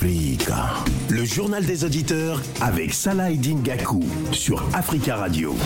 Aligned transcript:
Le 0.00 1.24
journal 1.24 1.66
des 1.66 1.82
auditeurs 1.82 2.40
avec 2.60 2.94
Salah 2.94 3.32
Gakou 3.32 4.04
sur 4.30 4.62
Africa 4.72 5.16
Radio. 5.16 5.56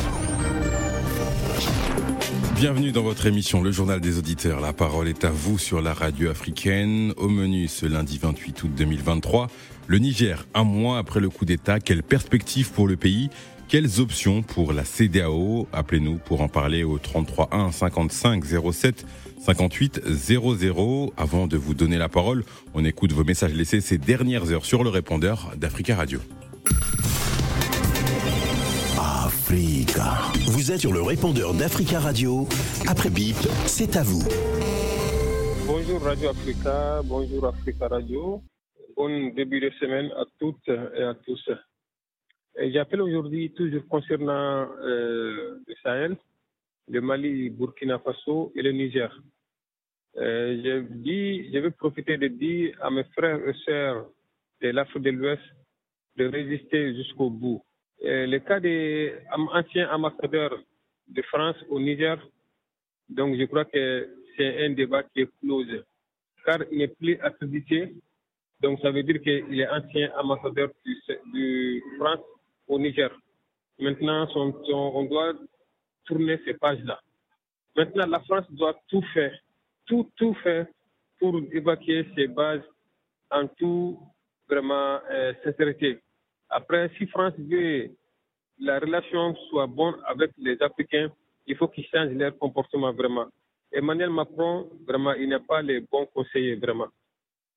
Bienvenue 2.55 2.93
dans 2.93 3.03
votre 3.03 3.27
émission 3.27 3.63
Le 3.63 3.71
Journal 3.73 4.01
des 4.01 4.17
Auditeurs. 4.17 4.61
La 4.61 4.73
parole 4.73 5.09
est 5.09 5.25
à 5.25 5.31
vous 5.31 5.59
sur 5.59 5.83
la 5.83 5.93
radio 5.93 6.31
africaine. 6.31 7.13
Au 7.19 7.29
menu 7.29 7.69
ce 7.69 7.85
lundi 7.85 8.19
28 8.23 8.63
août 8.63 8.71
2023, 8.75 9.49
le 9.87 9.99
Niger, 9.99 10.47
un 10.55 10.65
mois 10.65 10.97
après 10.97 11.21
le 11.21 11.29
coup 11.29 11.45
d'État, 11.45 11.79
quelles 11.79 12.03
perspectives 12.03 12.71
pour 12.71 12.89
le 12.89 12.97
pays? 12.97 13.29
Quelles 13.69 14.01
options 14.01 14.43
pour 14.43 14.73
la 14.73 14.85
CDAO 14.85 15.69
Appelez-nous 15.75 16.17
pour 16.17 16.41
en 16.41 16.49
parler 16.49 16.85
au 16.85 16.99
33 16.99 17.51
1 17.53 17.71
55 17.71 18.45
07 18.73 19.07
58 19.43 20.03
00. 20.07 21.13
Avant 21.17 21.49
de 21.49 21.57
vous 21.57 21.75
donner 21.75 21.99
la 21.99 22.09
parole, 22.09 22.45
on 22.75 22.85
écoute 22.85 23.11
vos 23.11 23.25
messages 23.25 23.53
laissés 23.55 23.81
ces 23.81 23.99
dernières 23.99 24.53
heures 24.53 24.65
sur 24.65 24.85
le 24.85 24.89
répondeur 24.89 25.51
d'Africa 25.57 25.97
Radio. 25.97 26.21
Africa. 28.97 30.31
Vous 30.47 30.71
êtes 30.71 30.79
sur 30.79 30.93
le 30.93 31.03
répondeur 31.03 31.55
d'Africa 31.55 31.99
Radio. 31.99 32.47
Après 32.87 33.11
bip, 33.11 33.35
c'est 33.67 33.97
à 33.97 34.05
vous. 34.05 34.23
Bonjour 35.67 36.01
Radio 36.03 36.29
Africa, 36.29 37.01
bonjour 37.05 37.47
Africa 37.47 37.89
Radio. 37.89 38.41
Bon 38.97 39.35
début 39.35 39.59
de 39.59 39.71
semaine 39.81 40.13
à 40.17 40.25
toutes 40.39 40.69
et 40.69 41.03
à 41.03 41.15
tous. 41.27 41.51
J'appelle 42.73 43.03
aujourd'hui 43.03 43.53
toujours 43.53 43.89
concernant 43.89 44.69
euh, 44.85 45.59
le 45.67 45.75
Sahel, 45.83 46.17
le 46.93 47.01
Mali, 47.01 47.49
Burkina 47.49 47.99
Faso 47.99 48.53
et 48.55 48.61
le 48.61 48.71
Niger. 48.73 49.11
Euh, 50.19 50.61
je, 50.63 50.73
dis, 51.07 51.51
je 51.51 51.59
vais 51.59 51.71
profiter 51.71 52.19
de 52.19 52.29
dire 52.29 52.77
à 52.83 52.91
mes 52.91 53.05
frères 53.17 53.41
et 53.49 53.55
sœurs 53.65 54.07
de 54.61 54.69
l'Afrique 54.69 55.03
de 55.05 55.11
l'Ouest 55.11 55.43
de 56.17 56.27
résister 56.27 56.95
jusqu'au 56.95 57.31
bout. 57.31 57.63
Euh, 58.05 58.27
le 58.27 58.39
cas 58.41 58.61
des 58.61 59.15
anciens 59.31 59.89
ambassadeurs 59.91 60.59
de 61.09 61.23
France 61.23 61.57
au 61.71 61.81
Niger, 61.81 62.19
donc 63.09 63.39
je 63.39 63.45
crois 63.45 63.65
que 63.65 63.87
c'est 64.37 64.67
un 64.67 64.71
débat 64.71 65.03
qui 65.05 65.23
est 65.23 65.31
clos, 65.41 65.65
car 66.45 66.59
il 66.71 66.77
n'est 66.79 66.89
plus 66.89 67.19
accrédité. 67.21 67.95
Donc 68.61 68.81
ça 68.81 68.91
veut 68.91 69.03
dire 69.03 69.19
qu'il 69.23 69.59
est 69.59 69.69
ancien 69.69 70.11
ambassadeur 70.23 70.69
de 71.33 71.81
France 71.99 72.21
au 72.69 72.79
Niger. 72.79 73.11
Maintenant, 73.79 74.29
on 74.37 75.05
doit 75.05 75.33
tourner 76.05 76.39
ces 76.45 76.55
pages-là. 76.55 77.01
Maintenant, 77.77 78.07
la 78.07 78.21
France 78.21 78.47
doit 78.51 78.79
tout 78.89 79.03
faire 79.15 79.33
tout, 79.87 80.11
tout 80.17 80.35
fait 80.43 80.69
pour 81.19 81.41
évacuer 81.53 82.07
ces 82.15 82.27
bases 82.27 82.63
en 83.31 83.47
tout 83.47 83.99
vraiment 84.49 85.01
euh, 85.11 85.33
sincérité. 85.45 85.99
Après, 86.51 86.91
si 86.99 87.07
France 87.07 87.35
veut 87.39 87.91
la 88.59 88.79
relation 88.79 89.35
soit 89.49 89.67
bonne 89.67 89.95
avec 90.07 90.31
les 90.39 90.61
Africains, 90.63 91.11
il 91.47 91.57
faut 91.57 91.69
qu'ils 91.69 91.87
changent 91.87 92.13
leur 92.13 92.37
comportement 92.39 92.93
vraiment. 92.93 93.27
Emmanuel 93.73 94.11
Macron, 94.11 94.69
vraiment, 94.87 95.15
il 95.15 95.29
n'est 95.29 95.41
pas 95.41 95.63
le 95.63 95.81
bon 95.91 96.07
conseiller 96.07 96.57
vraiment. 96.57 96.89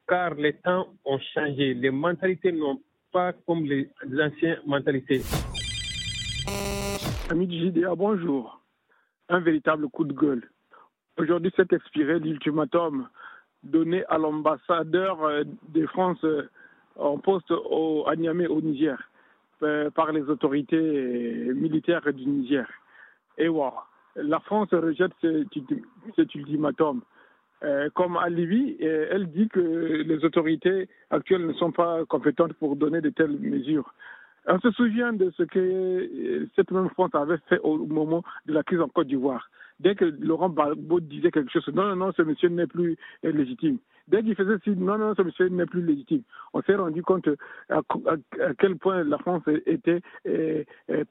Car 0.07 0.35
les 0.35 0.53
temps 0.53 0.88
ont 1.03 1.19
changé, 1.33 1.73
les 1.73 1.91
mentalités 1.91 2.51
n'ont 2.51 2.79
pas 3.11 3.33
comme 3.45 3.66
les 3.66 3.89
anciennes 4.19 4.61
mentalités. 4.66 5.21
Ami 7.28 7.50
JDA, 7.50 7.95
bonjour. 7.95 8.62
Un 9.30 9.40
véritable 9.40 9.90
coup 9.90 10.04
de 10.04 10.14
gueule. 10.14 10.48
Aujourd'hui 11.18 11.52
s'est 11.56 11.66
expiré 11.72 12.20
l'ultimatum 12.20 13.09
donné 13.64 14.06
à 14.09 14.20
l'ambassadeur 14.20 15.23
euh, 15.23 15.44
de 15.70 15.88
France 15.88 16.23
euh, 16.23 16.48
en 16.98 17.18
poste 17.18 17.50
au, 17.50 18.03
à 18.08 18.16
Niamey 18.16 18.46
au 18.46 18.62
Niger 18.62 19.09
euh, 19.64 19.90
par 19.90 20.12
les 20.12 20.22
autorités 20.30 20.78
militaires 21.56 22.14
du 22.14 22.28
Niger. 22.28 22.68
Et 23.40 23.47
voilà, 23.47 23.85
la 24.16 24.40
France 24.41 24.69
rejette 24.72 25.14
cet, 25.19 26.35
ultimatum. 26.35 27.02
comme 27.96 28.18
à 28.18 28.30
Libye, 28.30 28.78
elle 28.80 29.31
dit 29.31 29.50
que 29.50 29.59
les 29.59 30.24
autorités 30.24 30.88
actuelles 31.09 31.47
ne 31.47 31.53
sont 31.53 31.72
pas 31.72 32.06
compétentes 32.06 32.53
pour 32.53 32.75
donner 32.75 33.02
de 33.02 33.09
telles 33.09 33.40
mesures. 33.40 33.91
On 34.47 34.59
se 34.59 34.72
souvient 34.72 35.13
de 35.13 35.31
ce 35.38 35.44
que 35.44 36.47
cette 36.56 36.72
même 36.72 36.89
France 36.89 37.13
avait 37.13 37.39
fait 37.50 37.59
au 37.59 37.78
moment 37.85 38.23
de 38.45 38.53
la 38.53 38.63
crise 38.63 38.81
en 38.81 38.88
Côte 38.88 39.07
d'Ivoire 39.07 39.50
dès 39.79 39.95
que 39.95 40.06
Laurent 40.06 40.50
Gbagbo 40.50 41.00
disait 41.00 41.31
quelque 41.31 41.51
chose, 41.51 41.67
non, 41.73 41.88
non, 41.88 41.95
non, 41.95 42.11
ce 42.16 42.22
monsieur 42.22 42.50
n'est 42.50 42.67
plus 42.67 42.97
légitime. 43.23 43.78
Dès 44.07 44.22
qu'il 44.22 44.35
faisait 44.35 44.59
signe, 44.63 44.84
non, 44.84 44.97
non, 44.97 45.16
ce 45.16 45.22
monsieur 45.23 45.50
n'est 45.50 45.66
plus 45.66 45.81
légitime. 45.81 46.22
On 46.53 46.61
s'est 46.61 46.75
rendu 46.75 47.01
compte 47.01 47.28
à, 47.69 47.81
quel 48.59 48.78
point 48.78 49.03
la 49.03 49.17
France 49.17 49.44
était 49.66 50.01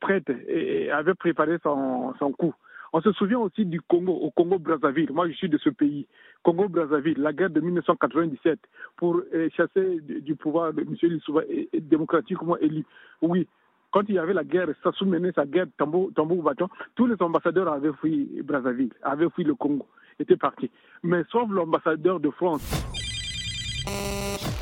prête 0.01 0.31
et 0.49 0.91
avait 0.91 1.15
préparé 1.15 1.59
son, 1.63 2.15
son 2.19 2.33
coup. 2.33 2.55
On 2.93 3.01
se 3.01 3.11
souvient 3.13 3.41
aussi 3.41 3.67
du 3.67 3.81
Congo, 3.81 4.13
au 4.13 4.31
Congo-Brazzaville. 4.31 5.13
Moi, 5.13 5.29
je 5.29 5.33
suis 5.33 5.49
de 5.49 5.59
ce 5.59 5.69
pays. 5.69 6.07
Congo-Brazzaville, 6.45 7.19
la 7.19 7.33
guerre 7.33 7.51
de 7.51 7.61
1997 7.61 8.61
pour 8.97 9.23
chasser 9.57 10.01
du 10.01 10.37
pouvoir 10.37 10.73
de 10.73 10.83
M. 10.83 10.95
Lissouba 11.03 11.41
démocratiquement 11.73 12.57
élu. 12.59 12.85
Oui, 13.23 13.49
quand 13.91 14.03
il 14.09 14.17
y 14.17 14.19
avait 14.19 14.35
la 14.35 14.45
guerre, 14.45 14.69
Sassou 14.83 15.07
menait 15.07 15.33
sa 15.33 15.47
guerre 15.47 15.67
tambour, 15.79 16.11
tambour 16.15 16.43
bâton, 16.43 16.69
tous 16.95 17.07
les 17.07 17.21
ambassadeurs 17.21 17.73
avaient 17.73 17.93
fui 18.01 18.43
Brazzaville, 18.43 18.93
avaient 19.03 19.31
fui 19.31 19.45
le 19.45 19.55
Congo, 19.55 19.87
étaient 20.19 20.37
partis. 20.37 20.71
Mais 21.03 21.23
sauf 21.31 21.51
l'ambassadeur 21.51 22.21
de 22.21 22.31
France. 22.31 22.63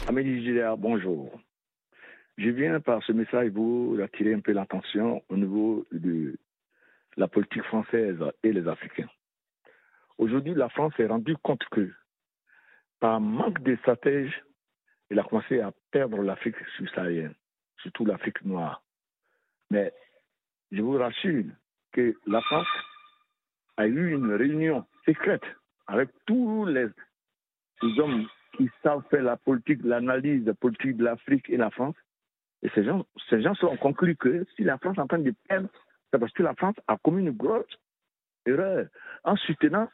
Amélie 0.06 0.44
Gilliard, 0.44 0.76
bonjour. 0.78 1.30
Je 2.38 2.50
viens 2.50 2.80
par 2.80 3.02
ce 3.04 3.12
message 3.12 3.50
vous 3.50 3.98
attirer 4.02 4.34
un 4.34 4.40
peu 4.40 4.52
l'attention 4.52 5.22
au 5.28 5.36
niveau 5.36 5.84
de 5.92 6.36
la 7.16 7.28
politique 7.28 7.64
française 7.64 8.18
et 8.42 8.52
les 8.52 8.68
Africains. 8.68 9.08
Aujourd'hui, 10.18 10.54
la 10.54 10.68
France 10.68 10.92
s'est 10.96 11.06
rendue 11.06 11.36
compte 11.36 11.64
que, 11.70 11.90
par 13.00 13.20
manque 13.20 13.62
de 13.62 13.76
stratège, 13.76 14.42
elle 15.10 15.18
a 15.18 15.24
commencé 15.24 15.60
à 15.60 15.72
perdre 15.90 16.22
l'Afrique 16.22 16.56
subsaharienne, 16.76 17.34
surtout 17.78 18.04
l'Afrique 18.04 18.44
noire. 18.44 18.82
Mais 19.70 19.92
je 20.70 20.80
vous 20.80 20.96
rassure 20.96 21.44
que 21.92 22.16
la 22.26 22.40
France 22.42 22.66
a 23.76 23.86
eu 23.86 24.12
une 24.12 24.32
réunion 24.32 24.86
secrète 25.04 25.44
avec 25.86 26.10
tous 26.26 26.66
les, 26.66 26.86
hommes 27.98 28.26
qui 28.56 28.70
savent 28.82 29.02
faire 29.10 29.22
la 29.22 29.36
politique, 29.36 29.80
l'analyse 29.82 30.50
politique 30.60 30.96
de 30.96 31.04
l'Afrique 31.04 31.48
et 31.50 31.56
la 31.56 31.70
France. 31.70 31.96
Et 32.62 32.68
ces 32.74 32.84
gens, 32.84 33.04
ces 33.28 33.42
gens 33.42 33.54
ont 33.62 33.76
conclu 33.76 34.16
que 34.16 34.46
si 34.56 34.62
la 34.62 34.78
France 34.78 34.96
est 34.98 35.00
en 35.00 35.06
train 35.06 35.18
de 35.18 35.34
perdre, 35.48 35.68
c'est 36.10 36.18
parce 36.18 36.32
que 36.32 36.42
la 36.42 36.54
France 36.54 36.76
a 36.86 36.96
commis 36.96 37.22
une 37.22 37.32
grosse 37.32 37.66
erreur 38.46 38.86
en 39.24 39.36
soutenant 39.36 39.88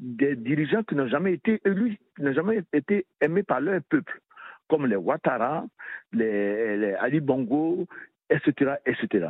des 0.00 0.34
dirigeants 0.34 0.82
qui 0.82 0.94
n'ont 0.94 1.08
jamais 1.08 1.34
été 1.34 1.60
élus, 1.64 1.98
qui 2.16 2.22
n'ont 2.22 2.32
jamais 2.32 2.62
été 2.72 3.06
aimés 3.20 3.42
par 3.42 3.60
leur 3.60 3.82
peuple, 3.82 4.20
comme 4.68 4.86
les 4.86 4.96
Ouattara, 4.96 5.66
les, 6.12 6.94
Ali 6.94 7.20
Bongo, 7.20 7.86
etc., 8.30 8.76
etc. 8.86 9.28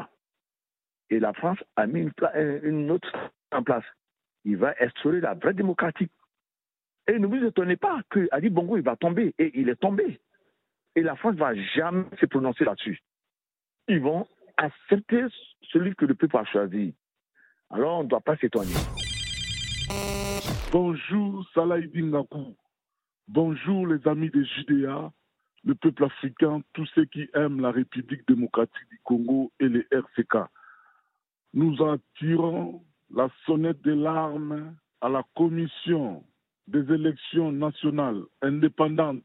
Et 1.10 1.18
la 1.18 1.32
France 1.32 1.58
a 1.74 1.86
mis 1.86 2.08
une, 2.62 2.90
autre 2.90 3.32
en 3.50 3.64
place. 3.64 3.84
Il 4.44 4.56
va 4.56 4.74
instaurer 4.80 5.20
la 5.20 5.34
vraie 5.34 5.54
démocratie. 5.54 6.08
Et 7.08 7.18
ne 7.18 7.26
vous 7.26 7.44
étonnez 7.44 7.76
pas 7.76 8.00
que 8.08 8.28
Ali 8.30 8.48
Bongo 8.48 8.76
il 8.76 8.84
va 8.84 8.94
tomber. 8.94 9.34
Et 9.38 9.58
il 9.58 9.68
est 9.68 9.80
tombé. 9.80 10.20
Et 10.94 11.02
la 11.02 11.16
France 11.16 11.34
ne 11.34 11.40
va 11.40 11.54
jamais 11.74 12.04
se 12.20 12.26
prononcer 12.26 12.64
là-dessus. 12.64 13.00
Ils 13.88 14.00
vont 14.00 14.28
accepter 14.56 15.24
celui 15.72 15.96
que 15.96 16.04
le 16.04 16.14
peuple 16.14 16.36
a 16.36 16.44
choisi. 16.44 16.94
Alors 17.70 17.98
on 17.98 18.04
ne 18.04 18.08
doit 18.08 18.20
pas 18.20 18.36
s'étonner. 18.36 18.99
Bonjour 20.72 21.44
Salah 21.52 21.80
Nakou. 21.80 22.54
Bonjour 23.26 23.88
les 23.88 24.06
amis 24.06 24.30
de 24.30 24.44
Judéa 24.44 25.12
le 25.64 25.74
peuple 25.74 26.04
africain, 26.04 26.62
tous 26.74 26.86
ceux 26.94 27.06
qui 27.06 27.28
aiment 27.34 27.60
la 27.60 27.72
République 27.72 28.26
démocratique 28.28 28.88
du 28.88 29.00
Congo 29.02 29.50
et 29.58 29.68
les 29.68 29.84
RCK. 29.90 30.48
Nous 31.54 31.76
attirons 31.82 32.84
la 33.12 33.28
sonnette 33.46 33.82
de 33.82 33.94
l'arme 33.94 34.76
à 35.00 35.08
la 35.08 35.24
Commission 35.34 36.24
des 36.68 36.88
élections 36.94 37.50
nationales 37.50 38.22
indépendantes 38.40 39.24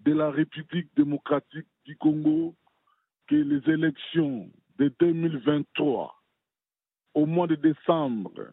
de 0.00 0.12
la 0.12 0.32
République 0.32 0.88
démocratique 0.96 1.68
du 1.84 1.96
Congo 1.98 2.56
que 3.28 3.36
les 3.36 3.72
élections 3.72 4.50
de 4.78 4.92
2023 4.98 6.20
au 7.14 7.26
mois 7.26 7.46
de 7.46 7.54
décembre 7.54 8.50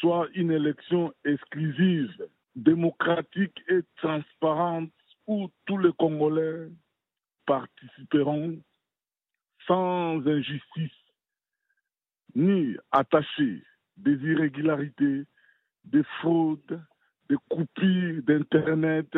soient 0.00 0.28
une 0.34 0.50
élection 0.50 1.12
exclusive, 1.24 2.28
démocratique 2.54 3.58
et 3.68 3.80
transparente 3.96 4.90
où 5.26 5.48
tous 5.66 5.78
les 5.78 5.92
Congolais 5.92 6.68
participeront 7.46 8.58
sans 9.66 10.26
injustice 10.26 10.92
ni 12.34 12.76
attachés 12.92 13.62
des 13.96 14.14
irrégularités, 14.14 15.24
des 15.84 16.04
fraudes, 16.20 16.82
des 17.28 17.36
coupures 17.48 18.22
d'Internet. 18.22 19.08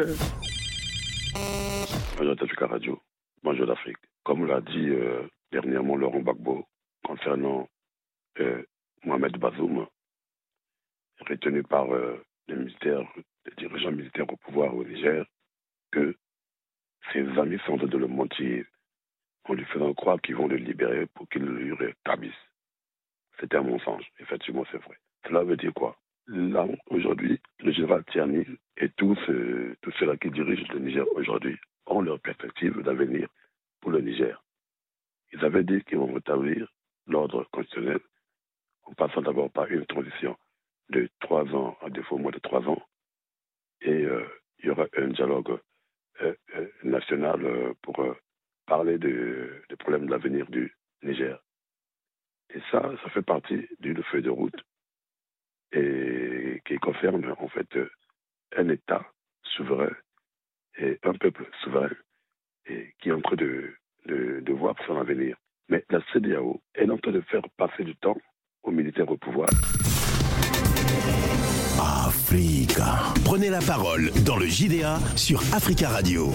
Bonjour 2.17 2.35
Africa 2.43 2.67
Radio. 2.67 3.01
Bonjour 3.43 3.67
l'Afrique. 3.67 3.99
Comme 4.25 4.47
l'a 4.47 4.61
dit 4.61 4.91
euh, 4.91 5.27
dernièrement 5.53 5.97
Laurent 5.97 6.21
Gbagbo 6.21 6.65
concernant 7.05 7.69
euh, 8.41 8.63
Mohamed 9.05 9.39
Bazoum, 9.39 9.87
retenu 11.29 11.63
par 11.63 11.93
euh, 11.95 12.23
les 12.49 12.57
militaires, 12.57 13.07
les 13.47 13.53
dirigeants 13.57 13.93
militaires 13.93 14.31
au 14.33 14.37
pouvoir 14.37 14.75
au 14.75 14.85
Niger, 14.85 15.25
que 15.93 16.15
ses 17.13 17.27
amis 17.39 17.59
sont 17.67 17.77
de 17.77 17.97
le 17.99 18.07
mentir 18.07 18.65
en 19.45 19.55
lui 19.55 19.65
faisant 19.65 19.93
croire 19.95 20.21
qu'ils 20.21 20.37
vont 20.37 20.49
le 20.49 20.57
libérer 20.57 21.07
pour 21.15 21.29
qu'il 21.29 21.43
lui 21.43 21.73
rétablisse. 21.73 22.33
C'était 23.41 23.57
un 23.57 23.63
mensonge. 23.63 24.07
Effectivement, 24.19 24.65
c'est 24.71 24.83
vrai. 24.83 24.97
Cela 25.27 25.43
veut 25.45 25.57
dire 25.57 25.73
quoi? 25.75 25.97
Là, 26.27 26.67
aujourd'hui, 26.87 27.41
le 27.61 27.73
général 27.73 28.05
Tiani 28.05 28.45
et 28.77 28.89
tous, 28.91 29.19
euh, 29.29 29.77
tous 29.83 29.91
ceux-là 29.99 30.17
qui 30.17 30.31
dirigent 30.31 30.73
le 30.73 30.79
Niger 30.81 31.05
aujourd'hui 31.15 31.57
ont 31.87 32.03
leur 32.03 32.21
perspective 32.21 32.81
d'avenir 32.83 33.29
pour 33.81 33.91
le 33.91 34.01
Niger. 34.01 34.43
Ils 35.33 35.45
avaient 35.45 35.65
dit 35.65 35.83
qu'ils 35.85 35.99
vont 35.99 36.13
rétablir 36.13 36.69
l'ordre 37.07 37.45
constitutionnel 37.51 37.99
en 38.85 38.95
passant 38.95 39.23
d'abord 39.23 39.51
par 39.51 39.67
une 39.67 39.87
transition 39.87 40.37
de 40.91 41.09
trois 41.21 41.45
ans, 41.55 41.77
à 41.83 41.91
défaut 41.91 42.19
moins 42.19 42.33
de 42.33 42.39
trois 42.39 42.63
ans, 42.69 42.83
et 43.83 43.91
euh, 44.05 44.25
il 44.59 44.67
y 44.67 44.71
aura 44.71 44.87
un 44.97 45.09
dialogue 45.09 45.59
euh, 46.23 46.35
euh, 46.57 46.67
national 46.83 47.75
pour 47.83 48.05
parler 48.67 48.99
de- 48.99 49.63
des 49.69 49.77
problèmes 49.77 50.07
de 50.07 50.11
l'avenir 50.11 50.47
du 50.51 50.75
Niger. 51.03 51.39
Et 52.55 52.61
ça, 52.71 52.83
ça 53.03 53.11
fait 53.11 53.23
partie 53.23 53.67
d'une 53.79 54.03
feuille 54.05 54.23
de 54.23 54.31
route 54.31 54.61
et 55.73 56.61
qui 56.67 56.77
concerne 56.79 57.25
en 57.39 57.49
fait 57.49 57.69
un 58.57 58.69
État 58.69 59.07
souverain 59.45 59.91
et 60.79 60.99
un 61.05 61.13
peuple 61.15 61.49
souverain 61.63 61.91
et 62.67 62.93
qui 63.01 63.09
est 63.09 63.13
en 63.13 63.21
train 63.21 63.37
de, 63.37 63.73
de, 64.07 64.41
de 64.41 64.53
voir 64.53 64.75
son 64.87 64.99
avenir. 64.99 65.37
Mais 65.69 65.85
la 65.91 66.01
CDAO 66.13 66.61
est 66.75 66.91
en 66.91 66.99
train 66.99 67.13
de 67.13 67.21
faire 67.23 67.43
passer 67.57 67.85
du 67.85 67.95
temps 67.97 68.19
aux 68.65 68.73
militaires 68.73 69.11
au 69.11 69.17
pouvoir. 69.17 69.49
Africa. 71.79 73.01
Prenez 73.25 73.51
la 73.51 73.61
parole 73.61 74.11
dans 74.25 74.37
le 74.37 74.47
JDA 74.47 74.99
sur 75.17 75.43
Africa 75.53 75.89
Radio. 75.91 76.33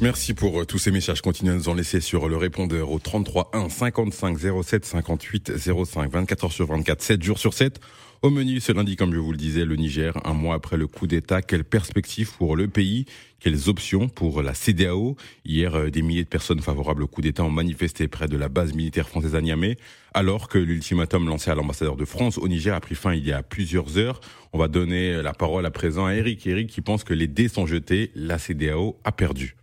Merci 0.00 0.34
pour 0.34 0.60
euh, 0.60 0.64
tous 0.64 0.78
ces 0.78 0.90
messages. 0.90 1.20
Continuez 1.20 1.52
à 1.52 1.54
nous 1.54 1.68
en 1.68 1.74
laisser 1.74 2.00
sur 2.00 2.28
le 2.28 2.36
répondeur 2.36 2.90
au 2.90 2.98
33 2.98 3.50
1 3.52 3.68
55 3.68 4.38
07 4.62 4.84
58 4.84 5.52
05 5.56 6.10
24 6.10 6.44
heures 6.44 6.52
sur 6.52 6.66
24, 6.66 7.02
7 7.02 7.22
jours 7.22 7.38
sur 7.38 7.54
7. 7.54 7.80
Au 8.22 8.28
menu 8.28 8.60
ce 8.60 8.70
lundi, 8.72 8.96
comme 8.96 9.14
je 9.14 9.18
vous 9.18 9.32
le 9.32 9.38
disais, 9.38 9.64
le 9.64 9.76
Niger, 9.76 10.12
un 10.26 10.34
mois 10.34 10.54
après 10.54 10.76
le 10.76 10.86
coup 10.86 11.06
d'État, 11.06 11.40
quelles 11.40 11.64
perspectives 11.64 12.36
pour 12.36 12.54
le 12.54 12.68
pays? 12.68 13.06
Quelles 13.38 13.70
options 13.70 14.08
pour 14.10 14.42
la 14.42 14.52
CDAO 14.52 15.16
Hier, 15.46 15.74
euh, 15.74 15.88
des 15.88 16.02
milliers 16.02 16.24
de 16.24 16.28
personnes 16.28 16.60
favorables 16.60 17.02
au 17.02 17.06
coup 17.06 17.22
d'État 17.22 17.42
ont 17.44 17.50
manifesté 17.50 18.08
près 18.08 18.28
de 18.28 18.36
la 18.36 18.50
base 18.50 18.74
militaire 18.74 19.08
française 19.08 19.34
à 19.34 19.40
Niamey, 19.40 19.78
alors 20.12 20.48
que 20.48 20.58
l'ultimatum 20.58 21.28
lancé 21.28 21.50
à 21.50 21.54
l'ambassadeur 21.54 21.96
de 21.96 22.04
France 22.04 22.36
au 22.36 22.46
Niger 22.46 22.74
a 22.74 22.80
pris 22.80 22.94
fin 22.94 23.14
il 23.14 23.26
y 23.26 23.32
a 23.32 23.42
plusieurs 23.42 23.96
heures. 23.96 24.20
On 24.52 24.58
va 24.58 24.68
donner 24.68 25.22
la 25.22 25.32
parole 25.32 25.64
à 25.64 25.70
présent 25.70 26.04
à 26.04 26.12
Eric. 26.12 26.46
Eric 26.46 26.68
qui 26.68 26.82
pense 26.82 27.04
que 27.04 27.14
les 27.14 27.26
dés 27.26 27.48
sont 27.48 27.64
jetés, 27.66 28.10
la 28.14 28.36
CDAO 28.36 28.98
a 29.02 29.12
perdu. 29.12 29.56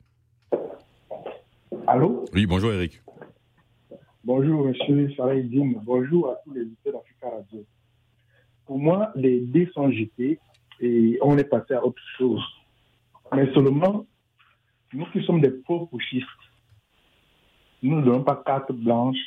Allô? 1.85 2.25
Oui, 2.33 2.47
bonjour 2.47 2.71
Eric. 2.73 3.03
Bonjour, 4.23 4.65
monsieur 4.65 5.13
Salah-Eddine. 5.15 5.79
Bonjour 5.85 6.31
à 6.31 6.37
tous 6.43 6.53
les 6.53 6.61
auditeurs 6.61 6.93
d'Africa 6.93 7.29
Radio. 7.29 7.63
Pour 8.67 8.79
moi, 8.79 9.11
les 9.15 9.39
dés 9.39 9.69
sont 9.73 9.91
jetés 9.91 10.39
et 10.79 11.17
on 11.21 11.37
est 11.37 11.45
passé 11.49 11.73
à 11.73 11.83
autre 11.85 12.01
chose. 12.17 12.43
Mais 13.33 13.51
seulement, 13.53 14.05
nous 14.93 15.05
qui 15.07 15.23
sommes 15.23 15.41
des 15.41 15.51
pro-pushistes, 15.51 16.27
nous 17.81 17.99
ne 17.99 18.05
donnons 18.05 18.23
pas 18.23 18.41
carte 18.45 18.71
blanche 18.71 19.17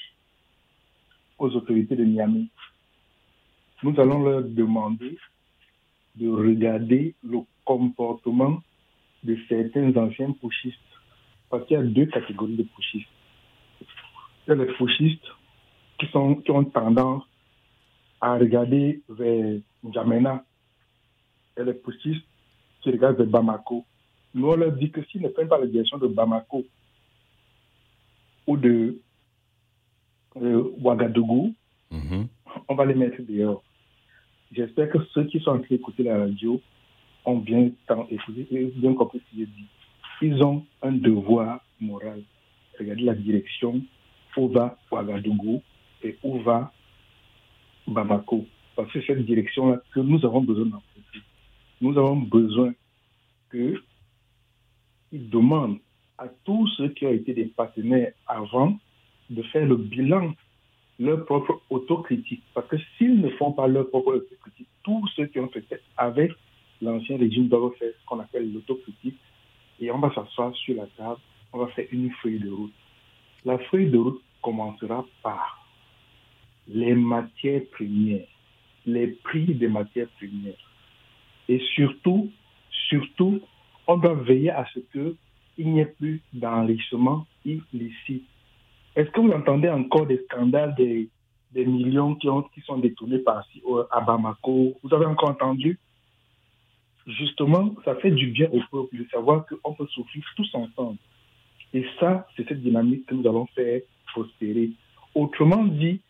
aux 1.39 1.51
autorités 1.57 1.97
de 1.97 2.05
Niamey. 2.05 2.47
Nous 3.83 3.99
allons 3.99 4.23
leur 4.23 4.43
demander 4.45 5.19
de 6.17 6.29
regarder 6.29 7.15
le 7.23 7.39
comportement 7.65 8.63
de 9.25 9.37
certains 9.49 9.97
anciens 9.97 10.33
pushistes. 10.33 10.79
Parce 11.49 11.67
qu'il 11.67 11.77
y 11.77 11.81
a 11.81 11.83
deux 11.83 12.07
catégories 12.07 12.57
de 12.57 12.63
pushistes 12.63 13.09
il 14.47 14.59
y 14.59 14.61
a 14.61 14.65
les 14.65 14.73
fauchistes 14.75 15.27
qui, 15.99 16.07
sont, 16.09 16.37
qui 16.37 16.51
ont 16.51 16.65
tendance 16.65 17.23
à 18.21 18.37
regarder 18.37 19.01
vers 19.09 19.61
N'Djamena 19.83 20.45
et 21.57 21.65
les 21.65 21.75
fauchistes 21.75 22.25
qui 22.83 22.91
regardent 22.91 23.17
vers 23.19 23.27
Bamako. 23.27 23.85
Nous, 24.35 24.47
on 24.49 24.57
leur 24.57 24.73
dit 24.73 24.91
que 24.91 25.03
s'ils 25.05 25.23
ne 25.23 25.29
prennent 25.29 25.49
pas 25.49 25.59
la 25.59 25.67
direction 25.67 25.99
de 25.99 26.07
Bamako 26.07 26.65
ou 28.47 28.57
de 28.57 28.99
euh, 30.37 30.63
Ouagadougou, 30.81 31.55
Mhm. 31.91 32.29
on 32.69 32.75
va 32.77 32.85
les 32.87 32.95
mettre 32.95 33.21
dehors. 33.23 33.63
J'espère 34.53 34.91
que 34.91 34.99
ceux 35.13 35.25
qui 35.25 35.41
sont 35.41 35.51
en 35.51 35.59
train 35.59 35.67
d'écouter 35.71 36.05
la 36.05 36.19
radio 36.19 36.61
ont 37.25 37.37
bien, 37.39 37.71
tant 37.89 38.07
écouté, 38.09 38.47
et 38.51 38.67
bien 38.67 38.95
compris 38.95 39.19
ce 39.19 39.25
que 39.25 39.39
j'ai 39.39 39.47
dit. 39.47 39.67
Ils 40.23 40.43
ont 40.43 40.65
un 40.83 40.93
devoir 40.93 41.61
moral. 41.81 42.23
Regardez 42.79 43.03
la 43.03 43.15
direction 43.15 43.83
où 44.37 44.49
va 44.49 44.79
Ouagadougou 44.91 45.63
et 46.03 46.17
où 46.23 46.39
va 46.41 46.73
Bamako. 47.87 48.47
Parce 48.77 48.91
que 48.93 49.01
c'est 49.01 49.15
cette 49.15 49.27
direction-là 49.27 49.81
que 49.93 50.01
nous 50.01 50.25
avons 50.25 50.43
besoin 50.43 50.65
d'emprunter. 50.67 51.25
Nous 51.81 51.99
avons 51.99 52.17
besoin 52.17 52.73
qu'ils 53.51 53.81
demandent 55.13 55.79
à 56.19 56.29
tous 56.45 56.67
ceux 56.77 56.89
qui 56.89 57.07
ont 57.07 57.13
été 57.13 57.33
des 57.35 57.47
partenaires 57.47 58.13
avant 58.27 58.79
de 59.31 59.43
faire 59.45 59.67
le 59.67 59.77
bilan, 59.77 60.35
leur 60.99 61.25
propre 61.25 61.63
autocritique. 61.71 62.43
Parce 62.55 62.69
que 62.69 62.77
s'ils 62.97 63.21
ne 63.21 63.31
font 63.31 63.53
pas 63.53 63.67
leur 63.67 63.89
propre 63.89 64.15
autocritique, 64.15 64.69
tous 64.83 65.07
ceux 65.17 65.27
qui 65.27 65.41
ont 65.41 65.49
fait 65.49 65.65
avec 65.97 66.33
l'ancien 66.83 67.17
régime 67.17 67.49
doivent 67.49 67.73
faire 67.79 67.93
ce 67.99 68.07
qu'on 68.07 68.21
appelle 68.21 68.53
l'autocritique. 68.53 69.17
Et 69.81 69.91
on 69.91 69.99
va 69.99 70.13
s'asseoir 70.15 70.55
sur 70.57 70.77
la 70.77 70.87
table, 70.97 71.21
on 71.53 71.59
va 71.59 71.67
faire 71.69 71.87
une 71.91 72.11
feuille 72.23 72.39
de 72.39 72.51
route. 72.51 72.73
La 73.45 73.59
feuille 73.59 73.91
de 73.91 73.99
route 73.99 74.23
commencera 74.43 75.07
par 75.23 75.60
les 76.73 76.95
matières 76.95 77.63
premières, 77.73 78.27
les 78.87 79.09
prix 79.09 79.55
des 79.55 79.69
matières 79.69 80.09
premières. 80.19 80.55
Et 81.49 81.61
surtout, 81.75 82.31
surtout, 82.89 83.41
on 83.87 83.97
doit 83.97 84.15
veiller 84.15 84.51
à 84.51 84.65
ce 84.73 84.79
qu'il 84.93 85.73
n'y 85.73 85.81
ait 85.81 85.87
plus 85.87 86.21
d'enrichissement 86.33 87.27
illicite. 87.45 88.25
Est-ce 88.95 89.11
que 89.11 89.21
vous 89.21 89.33
entendez 89.33 89.69
encore 89.69 90.07
des 90.07 90.21
scandales 90.29 90.75
des, 90.77 91.09
des 91.53 91.65
millions 91.67 92.15
qui, 92.15 92.29
ont, 92.29 92.43
qui 92.43 92.61
sont 92.61 92.79
détournés 92.79 93.19
par-ci 93.19 93.61
au- 93.65 93.85
à 93.91 94.01
Bamako? 94.01 94.75
Vous 94.83 94.95
avez 94.95 95.07
encore 95.07 95.31
entendu? 95.31 95.79
Justement, 97.07 97.75
ça 97.85 97.97
fait 97.97 98.11
du 98.13 98.29
bien 98.29 98.49
au 98.53 98.61
peuple 98.71 98.97
de 98.97 99.07
savoir 99.11 99.45
qu'on 99.47 99.75
peut 99.75 99.87
souffrir 99.89 100.23
tous 100.37 100.55
ensemble. 100.55 100.99
Et 101.73 101.85
ça, 101.99 102.27
c'est 102.37 102.47
cette 102.47 102.63
dynamique 102.63 103.07
que 103.07 103.15
nous 103.15 103.29
allons 103.29 103.47
faire 103.55 103.81
prospérer. 104.13 104.71
Autrement 105.15 105.65
dit, 105.65 106.01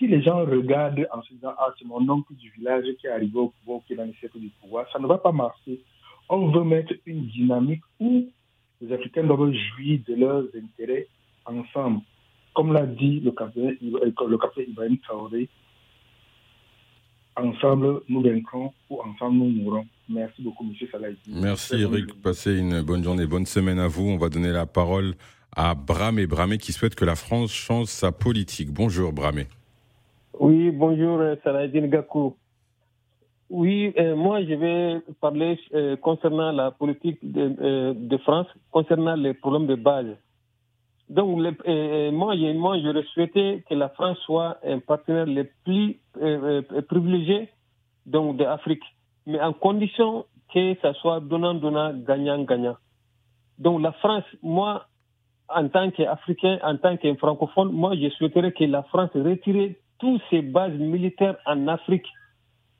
si 0.00 0.06
les 0.06 0.22
gens 0.22 0.38
regardent 0.46 1.06
en 1.12 1.22
se 1.22 1.34
disant, 1.34 1.52
ah, 1.58 1.68
c'est 1.78 1.84
mon 1.84 2.08
oncle 2.08 2.34
du 2.34 2.50
village 2.52 2.84
qui 2.98 3.06
est 3.06 3.10
arrivé 3.10 3.38
au 3.38 3.52
pouvoir, 3.60 3.82
qui 3.86 3.92
est 3.92 3.96
dans 3.96 4.04
les 4.04 4.16
cercles 4.18 4.40
du 4.40 4.48
pouvoir, 4.60 4.86
ça 4.92 4.98
ne 4.98 5.06
va 5.06 5.18
pas 5.18 5.30
marcher. 5.30 5.78
On 6.30 6.48
veut 6.50 6.64
mettre 6.64 6.94
une 7.04 7.26
dynamique 7.26 7.82
où 8.00 8.26
les 8.80 8.92
Africains 8.94 9.24
doivent 9.24 9.52
jouir 9.52 10.00
de 10.08 10.14
leurs 10.14 10.44
intérêts 10.56 11.06
ensemble. 11.44 12.00
Comme 12.54 12.72
l'a 12.72 12.86
dit 12.86 13.20
le 13.20 13.30
capitaine, 13.32 13.76
le 13.82 14.38
capitaine 14.38 14.70
Ibrahim 14.70 14.98
Traoré, 14.98 15.48
ensemble 17.36 18.00
nous 18.08 18.22
vaincrons 18.22 18.72
ou 18.88 19.02
ensemble 19.02 19.36
nous 19.36 19.50
mourrons. 19.50 19.86
Merci 20.08 20.42
beaucoup, 20.42 20.64
monsieur 20.64 20.88
Salah. 20.90 21.08
Merci 21.28 21.74
Eric, 21.74 22.20
passez 22.22 22.58
une 22.58 22.80
bonne 22.80 23.04
journée, 23.04 23.26
bonne 23.26 23.46
semaine 23.46 23.78
à 23.78 23.86
vous. 23.86 24.08
On 24.08 24.16
va 24.16 24.30
donner 24.30 24.50
la 24.50 24.66
parole 24.66 25.14
à 25.54 25.74
Bramé. 25.74 26.26
Bramé 26.26 26.56
qui 26.56 26.72
souhaite 26.72 26.94
que 26.94 27.04
la 27.04 27.16
France 27.16 27.52
change 27.52 27.86
sa 27.86 28.12
politique. 28.12 28.72
Bonjour 28.72 29.12
Bramé. 29.12 29.46
Oui, 30.40 30.70
bonjour 30.70 31.18
euh, 31.20 31.36
Saladin 31.44 31.86
Gakou. 31.88 32.34
Oui, 33.50 33.92
euh, 33.98 34.16
moi 34.16 34.42
je 34.42 34.54
vais 34.54 35.00
parler 35.20 35.60
euh, 35.74 35.96
concernant 35.96 36.50
la 36.50 36.70
politique 36.70 37.18
de, 37.22 38.16
France, 38.24 38.46
concernant 38.70 39.16
les 39.16 39.34
problèmes 39.34 39.66
de 39.66 39.74
base. 39.74 40.16
Donc, 41.10 41.28
moi, 41.38 42.36
je- 42.36 42.52
moi, 42.56 42.78
j'aurais 42.80 43.02
souhaité 43.12 43.64
que 43.68 43.74
la 43.74 43.90
France 43.90 44.16
soit 44.24 44.58
un 44.64 44.78
partenaire 44.78 45.26
le 45.26 45.44
plus 45.64 46.00
privilégié 46.88 47.50
donc, 48.06 48.38
de 48.38 48.44
l'Afrique, 48.44 48.84
mais 49.26 49.40
en 49.42 49.52
condition 49.52 50.24
que 50.54 50.74
ça 50.80 50.94
soit 50.94 51.20
donnant-donnant, 51.20 51.92
gagnant-gagnant. 51.94 52.76
Donc, 53.58 53.82
la 53.82 53.92
France, 53.92 54.24
moi, 54.42 54.86
en 55.48 55.68
tant 55.68 55.90
qu'Africain, 55.90 56.58
en 56.62 56.76
tant 56.78 56.96
qu'un 56.96 57.16
francophone, 57.16 57.72
moi, 57.72 57.94
je 57.96 58.08
souhaiterais 58.10 58.52
que 58.52 58.64
la 58.64 58.84
France 58.84 59.10
retire 59.14 59.74
toutes 60.00 60.22
ses 60.30 60.42
bases 60.42 60.72
militaires 60.72 61.36
en 61.46 61.68
Afrique. 61.68 62.06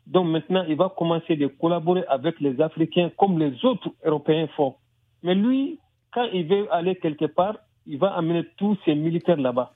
Donc 0.07 0.27
maintenant, 0.27 0.65
il 0.69 0.77
va 0.77 0.89
commencer 0.89 1.37
de 1.37 1.47
collaborer 1.47 2.05
avec 2.09 2.41
les 2.41 2.61
Africains 2.61 3.11
comme 3.17 3.39
les 3.39 3.65
autres 3.65 3.91
Européens 4.05 4.49
font. 4.57 4.75
Mais 5.23 5.35
lui, 5.35 5.79
quand 6.13 6.27
il 6.33 6.47
veut 6.47 6.73
aller 6.73 6.97
quelque 6.97 7.27
part, 7.27 7.57
il 7.87 7.99
va 7.99 8.09
amener 8.15 8.45
tous 8.57 8.77
ses 8.85 8.95
militaires 8.95 9.37
là-bas. 9.37 9.73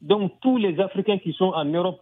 Donc 0.00 0.32
tous 0.40 0.56
les 0.56 0.80
Africains 0.80 1.18
qui 1.18 1.32
sont 1.32 1.52
en 1.52 1.64
Europe, 1.64 2.00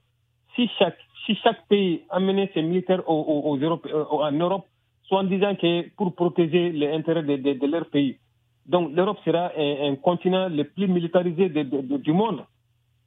si 0.55 0.71
chaque, 0.79 0.99
si 1.27 1.35
chaque 1.37 1.67
pays 1.69 2.03
amenait 2.11 2.51
ses 2.55 2.63
militaires 2.63 3.03
aux, 3.09 3.57
Europe, 3.57 3.87
euh, 3.87 4.05
en 4.11 4.33
Europe, 4.33 4.67
soit 5.05 5.19
en 5.21 5.25
disant 5.25 5.55
que 5.57 5.89
pour 5.97 6.15
protéger 6.15 6.71
les 6.71 6.89
intérêts 6.93 7.23
de, 7.23 7.67
leur 7.67 7.87
pays. 7.87 8.19
Donc 8.67 8.93
l'Europe 8.95 9.19
sera 9.25 9.51
un, 9.57 9.97
continent 9.97 10.49
le 10.49 10.65
plus 10.65 10.87
militarisé 10.87 11.49
du 11.49 12.13
monde. 12.13 12.45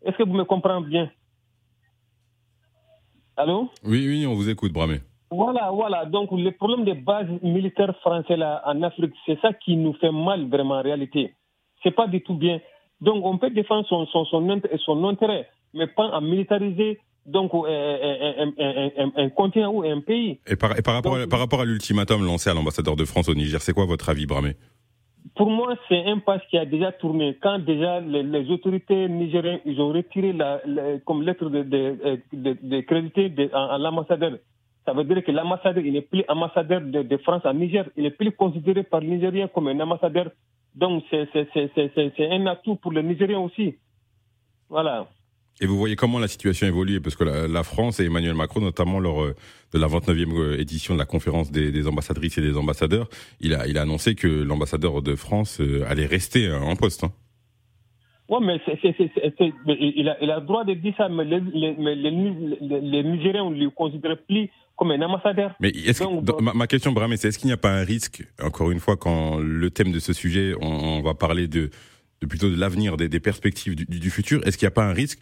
Est-ce 0.03 0.17
que 0.17 0.23
vous 0.23 0.33
me 0.33 0.43
comprenez 0.43 0.87
bien? 0.87 1.11
Allô? 3.37 3.69
Oui, 3.83 4.07
oui, 4.07 4.25
on 4.27 4.35
vous 4.35 4.49
écoute, 4.49 4.73
Bramé. 4.73 4.99
Voilà, 5.31 5.71
voilà. 5.71 6.05
Donc, 6.05 6.29
le 6.31 6.51
problème 6.51 6.83
des 6.83 6.93
bases 6.93 7.29
militaires 7.41 7.95
françaises 8.01 8.37
là, 8.37 8.61
en 8.65 8.81
Afrique, 8.83 9.13
c'est 9.25 9.39
ça 9.41 9.53
qui 9.53 9.77
nous 9.77 9.93
fait 9.93 10.11
mal 10.11 10.49
vraiment 10.49 10.75
en 10.75 10.81
réalité. 10.81 11.33
C'est 11.83 11.95
pas 11.95 12.07
du 12.07 12.21
tout 12.21 12.35
bien. 12.35 12.59
Donc, 12.99 13.25
on 13.25 13.37
peut 13.37 13.49
défendre 13.49 13.87
son, 13.87 14.05
son, 14.07 14.25
son, 14.25 15.03
intérêt, 15.07 15.47
mais 15.73 15.87
pas 15.87 16.09
en 16.11 16.21
militariser 16.21 16.99
donc 17.25 17.53
euh, 17.53 17.67
euh, 17.67 18.45
euh, 18.59 19.07
un, 19.15 19.29
continent 19.29 19.71
ou 19.71 19.83
un 19.83 20.01
pays. 20.01 20.39
Et 20.47 20.55
par, 20.55 20.71
rapport, 20.71 21.15
à, 21.15 21.27
par 21.27 21.39
rapport 21.39 21.61
à 21.61 21.65
l'ultimatum 21.65 22.25
lancé 22.25 22.49
à 22.49 22.53
l'ambassadeur 22.53 22.95
de 22.95 23.05
France 23.05 23.29
au 23.29 23.35
Niger, 23.35 23.61
c'est 23.61 23.73
quoi 23.73 23.85
votre 23.85 24.09
avis, 24.09 24.25
Bramé? 24.25 24.55
Pour 25.35 25.49
moi, 25.49 25.75
c'est 25.87 26.05
un 26.05 26.19
pas 26.19 26.39
qui 26.39 26.57
a 26.57 26.65
déjà 26.65 26.91
tourné. 26.91 27.37
Quand 27.41 27.59
déjà 27.59 27.99
les, 28.01 28.49
autorités 28.51 29.07
nigériennes 29.07 29.61
ils 29.65 29.79
ont 29.79 29.89
retiré 29.89 30.33
la, 30.33 30.59
comme 31.05 31.23
lettre 31.23 31.49
de, 31.49 31.63
de, 32.33 32.81
crédité 32.81 33.49
à, 33.53 33.77
l'ambassadeur, 33.77 34.37
ça 34.85 34.93
veut 34.93 35.03
dire 35.05 35.23
que 35.23 35.31
l'ambassadeur, 35.31 35.83
il 35.85 35.93
n'est 35.93 36.01
plus 36.01 36.23
ambassadeur 36.27 36.81
de, 36.81 37.17
France 37.17 37.45
à 37.45 37.53
Niger, 37.53 37.85
il 37.95 38.03
n'est 38.03 38.11
plus 38.11 38.31
considéré 38.33 38.83
par 38.83 38.99
les 38.99 39.07
Nigériens 39.07 39.47
comme 39.47 39.67
un 39.69 39.79
ambassadeur. 39.79 40.31
Donc 40.75 41.03
c'est 41.09 42.31
un 42.31 42.45
atout 42.47 42.75
pour 42.75 42.91
les 42.91 43.03
Nigériens 43.03 43.39
aussi. 43.39 43.75
Voilà. 44.69 45.07
Et 45.61 45.67
vous 45.67 45.77
voyez 45.77 45.95
comment 45.95 46.17
la 46.17 46.27
situation 46.27 46.65
évolue 46.65 47.01
Parce 47.01 47.15
que 47.15 47.23
la, 47.23 47.63
France 47.63 47.99
et 47.99 48.05
Emmanuel 48.05 48.33
Macron, 48.33 48.61
notamment 48.61 48.99
lors 48.99 49.21
euh, 49.21 49.35
de 49.73 49.79
la 49.79 49.87
29e 49.87 50.33
euh, 50.33 50.59
édition 50.59 50.95
de 50.95 50.99
la 50.99 51.05
conférence 51.05 51.51
des, 51.51 51.87
ambassadrices 51.87 52.39
et 52.39 52.41
des 52.41 52.57
ambassadeurs, 52.57 53.07
il 53.39 53.53
a, 53.53 53.67
il 53.67 53.77
a 53.77 53.83
annoncé 53.83 54.15
que 54.15 54.27
l'ambassadeur 54.27 55.03
de 55.03 55.15
France 55.15 55.61
euh, 55.61 55.85
allait 55.87 56.07
rester 56.07 56.51
en 56.51 56.75
poste. 56.75 57.03
Hein. 57.03 57.11
Oui, 58.27 58.39
mais, 58.43 58.59
il, 58.65 60.09
a, 60.09 60.17
il, 60.23 60.31
a, 60.31 60.39
le 60.39 60.45
droit 60.45 60.63
de 60.63 60.73
dire 60.73 60.95
ça, 60.97 61.09
mais 61.09 61.25
les, 61.25 61.39
les, 61.39 63.03
Nigériens 63.03 63.51
ne 63.51 63.55
le 63.55 63.69
considèrent 63.69 64.17
plus 64.17 64.49
comme 64.75 64.89
un 64.91 65.01
ambassadeur. 65.01 65.53
Mais 65.59 65.73
ma, 66.55 66.65
question, 66.65 66.91
Bram, 66.91 67.15
c'est 67.17 67.27
est-ce 67.27 67.37
qu'il 67.37 67.47
n'y 67.47 67.53
a 67.53 67.57
pas 67.57 67.73
un 67.73 67.83
risque, 67.83 68.23
encore 68.41 68.71
une 68.71 68.79
fois, 68.79 68.95
quand 68.97 69.37
le 69.37 69.69
thème 69.69 69.91
de 69.91 69.99
ce 69.99 70.13
sujet, 70.13 70.53
on, 70.59 71.01
va 71.01 71.13
parler 71.13 71.47
de, 71.47 71.69
plutôt 72.27 72.49
de 72.49 72.55
l'avenir, 72.55 72.95
des, 72.97 73.19
perspectives 73.19 73.75
du, 73.75 73.85
du 73.85 74.09
futur, 74.09 74.41
est-ce 74.47 74.57
qu'il 74.57 74.65
n'y 74.65 74.71
a 74.71 74.75
pas 74.75 74.85
un 74.85 74.93
risque 74.93 75.19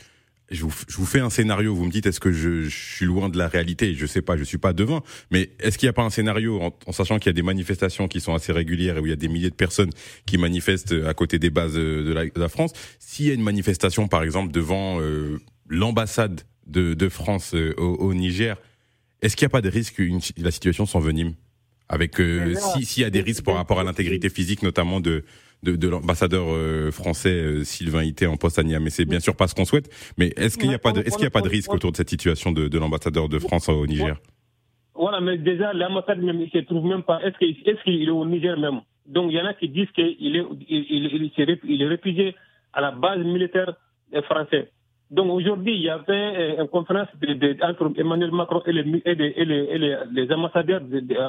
je 0.52 0.64
vous, 0.64 0.74
je 0.88 0.98
vous, 0.98 1.06
fais 1.06 1.20
un 1.20 1.30
scénario, 1.30 1.76
vous 1.76 1.86
me 1.86 1.92
dites 1.92 2.06
est-ce 2.06 2.20
que 2.20 2.32
je, 2.32 2.64
je, 2.64 2.70
suis 2.70 3.06
loin 3.06 3.30
de 3.30 3.38
la 3.38 3.48
réalité? 3.48 3.94
Je 3.94 4.06
sais 4.06 4.22
pas, 4.22 4.38
je 4.38 4.44
suis 4.44 4.58
pas 4.58 4.74
devin, 4.74 5.02
mais 5.32 5.52
est-ce 5.60 5.78
qu'il 5.78 5.88
n'y 5.88 5.92
a 5.92 5.94
pas 5.94 6.04
un 6.04 6.10
scénario 6.10 6.62
en, 6.62 6.92
sachant 6.92 7.20
qu'il 7.20 7.28
y 7.28 7.30
a 7.30 7.34
des 7.34 7.44
manifestations 7.44 8.08
qui 8.08 8.20
sont 8.22 8.34
assez 8.34 8.52
régulières 8.52 8.98
et 8.98 9.00
où 9.00 9.06
il 9.06 9.10
y 9.10 9.14
a 9.14 9.18
des 9.18 9.28
milliers 9.28 9.50
de 9.50 9.56
personnes 9.56 9.92
qui 10.26 10.38
manifestent 10.38 10.94
à 11.06 11.14
côté 11.14 11.40
des 11.40 11.50
bases 11.50 11.76
de 11.76 12.12
la, 12.14 12.26
de 12.26 12.40
la 12.40 12.50
France? 12.50 12.72
S'il 13.00 13.28
y 13.28 13.32
a 13.32 13.34
une 13.34 13.44
manifestation, 13.44 14.08
par 14.08 14.24
exemple, 14.24 14.52
devant 14.52 15.00
euh, 15.02 15.40
l'ambassade 15.68 16.42
de, 16.68 16.94
de, 16.94 17.10
France 17.10 17.54
euh, 17.54 17.74
au, 17.78 18.14
Niger, 18.14 18.58
est-ce 19.22 19.36
qu'il 19.36 19.46
n'y 19.46 19.52
a 19.52 19.52
pas 19.52 19.62
de 19.62 19.70
risque 19.70 19.96
que 19.96 20.42
la 20.42 20.52
situation 20.52 20.86
s'envenime? 20.86 21.34
Avec 21.88 22.20
euh, 22.22 22.54
s'il 22.84 23.02
y 23.02 23.06
a 23.06 23.10
des 23.10 23.22
risques 23.22 23.44
par 23.44 23.56
rapport 23.56 23.80
à 23.80 23.84
l'intégrité 23.84 24.30
physique, 24.30 24.62
notamment 24.62 25.00
de 25.00 25.26
de, 25.64 25.88
l'ambassadeur 25.88 26.46
euh, 26.50 26.92
français 26.92 27.34
euh, 27.34 27.64
Sylvain 27.64 28.04
Ité 28.04 28.28
en 28.28 28.38
poste 28.38 28.60
à 28.60 28.64
Niamey. 28.64 28.90
C'est 28.90 29.06
bien 29.06 29.20
sûr 29.20 29.36
pas 29.36 29.48
ce 29.48 29.56
qu'on 29.56 29.66
souhaite, 29.66 29.90
mais 30.18 30.28
est-ce 30.38 30.58
qu'il 30.58 30.70
n'y 30.70 30.76
a 30.76 30.80
pas 30.80 30.92
de, 30.92 31.02
est-ce 31.02 31.16
qu'il 31.16 31.26
y 31.26 31.28
a 31.28 31.32
pas 31.32 31.42
de 31.42 31.50
risque 31.50 31.74
autour 31.74 31.92
de 31.92 31.98
cette 31.98 32.10
situation 32.10 32.52
de, 32.52 32.78
l'ambassadeur 32.78 33.30
de 33.30 33.40
France 33.40 33.70
au 33.70 33.86
Niger? 33.86 34.18
Voilà, 34.96 35.22
mais 35.22 35.38
déjà 35.38 35.74
l'ambassade 35.74 36.22
même 36.22 36.42
il 36.42 36.50
se 36.50 36.66
trouve 36.66 36.86
même 36.86 37.04
pas. 37.04 37.22
Est-ce 37.24 37.38
qu'il 37.38 37.50
est, 37.66 37.84
qu'il 37.84 38.04
est 38.08 38.12
au 38.12 38.26
Niger 38.26 38.58
même? 38.58 38.82
Donc 39.06 39.32
il 39.32 39.38
y 39.38 39.42
en 39.42 39.46
a 39.46 39.54
qui 39.54 39.70
disent 39.70 39.92
qu'il 39.92 40.36
est 40.36 40.46
il, 40.70 40.86
il, 40.90 41.62
il, 41.64 41.82
est 41.82 41.88
réfugié 41.88 42.36
à 42.74 42.82
la 42.82 42.92
base 42.92 43.20
militaire 43.20 43.76
française. 44.26 44.68
Donc 45.10 45.32
aujourd'hui, 45.32 45.74
il 45.76 45.82
y 45.82 45.90
avait 45.90 46.58
une 46.60 46.68
conférence 46.68 47.08
entre 47.62 47.92
Emmanuel 47.98 48.32
Macron 48.32 48.62
et 48.68 48.72
les, 48.74 49.02
et 49.06 49.16
les, 49.46 49.98
les, 50.12 50.32
ambassadeurs 50.32 50.82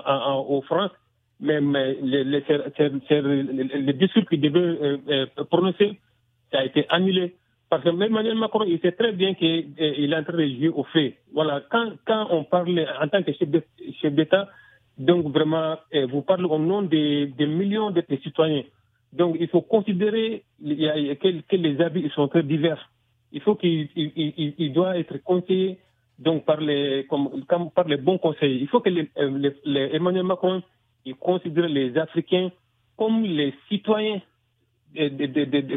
en, 0.06 0.60
France 0.62 0.90
mais, 1.40 1.60
mais 1.60 1.96
le, 2.02 3.92
discours 3.92 4.24
qu'il 4.28 4.40
devait 4.40 4.58
euh, 4.58 4.98
euh, 5.08 5.44
prononcer, 5.50 5.98
ça 6.52 6.58
a 6.58 6.64
été 6.64 6.86
annulé. 6.88 7.34
Parce 7.68 7.84
que 7.84 7.88
Emmanuel 7.88 8.36
Macron, 8.36 8.64
il 8.64 8.80
sait 8.80 8.92
très 8.92 9.12
bien 9.12 9.34
qu'il 9.34 9.72
euh, 9.80 9.92
est 9.94 10.14
en 10.14 10.24
train 10.24 10.36
de 10.36 10.46
jouer 10.48 10.68
au 10.68 10.84
fait. 10.84 11.18
Voilà, 11.32 11.62
quand, 11.70 11.92
quand 12.06 12.26
on 12.30 12.44
parle 12.44 12.86
en 13.00 13.08
tant 13.08 13.22
que 13.22 13.32
chef 13.32 14.14
d'État, 14.14 14.48
donc 14.98 15.32
vraiment, 15.32 15.76
vous 16.10 16.20
parlez 16.20 16.44
au 16.44 16.58
nom 16.58 16.82
des, 16.82 17.32
millions 17.38 17.90
de 17.90 18.04
citoyens. 18.22 18.64
Donc 19.14 19.36
il 19.40 19.48
faut 19.48 19.62
considérer 19.62 20.44
que, 20.62 21.56
les 21.56 21.80
avis 21.80 22.10
sont 22.10 22.28
très 22.28 22.42
divers. 22.42 22.90
Il 23.32 23.40
faut 23.40 23.54
qu'il 23.54 23.88
il, 23.94 24.72
doit 24.74 24.98
être 24.98 25.16
conseillé 25.22 25.78
donc 26.18 26.44
par 26.44 26.60
les, 26.60 27.06
par 27.74 27.88
les 27.88 27.96
bons 27.96 28.18
conseils. 28.18 28.58
Il 28.60 28.68
faut 28.68 28.80
que 28.80 28.90
Emmanuel 29.94 30.24
Macron 30.24 30.62
il 31.04 31.14
considère 31.14 31.68
les 31.68 31.96
Africains 31.96 32.50
comme 32.96 33.22
les 33.22 33.54
citoyens, 33.68 34.20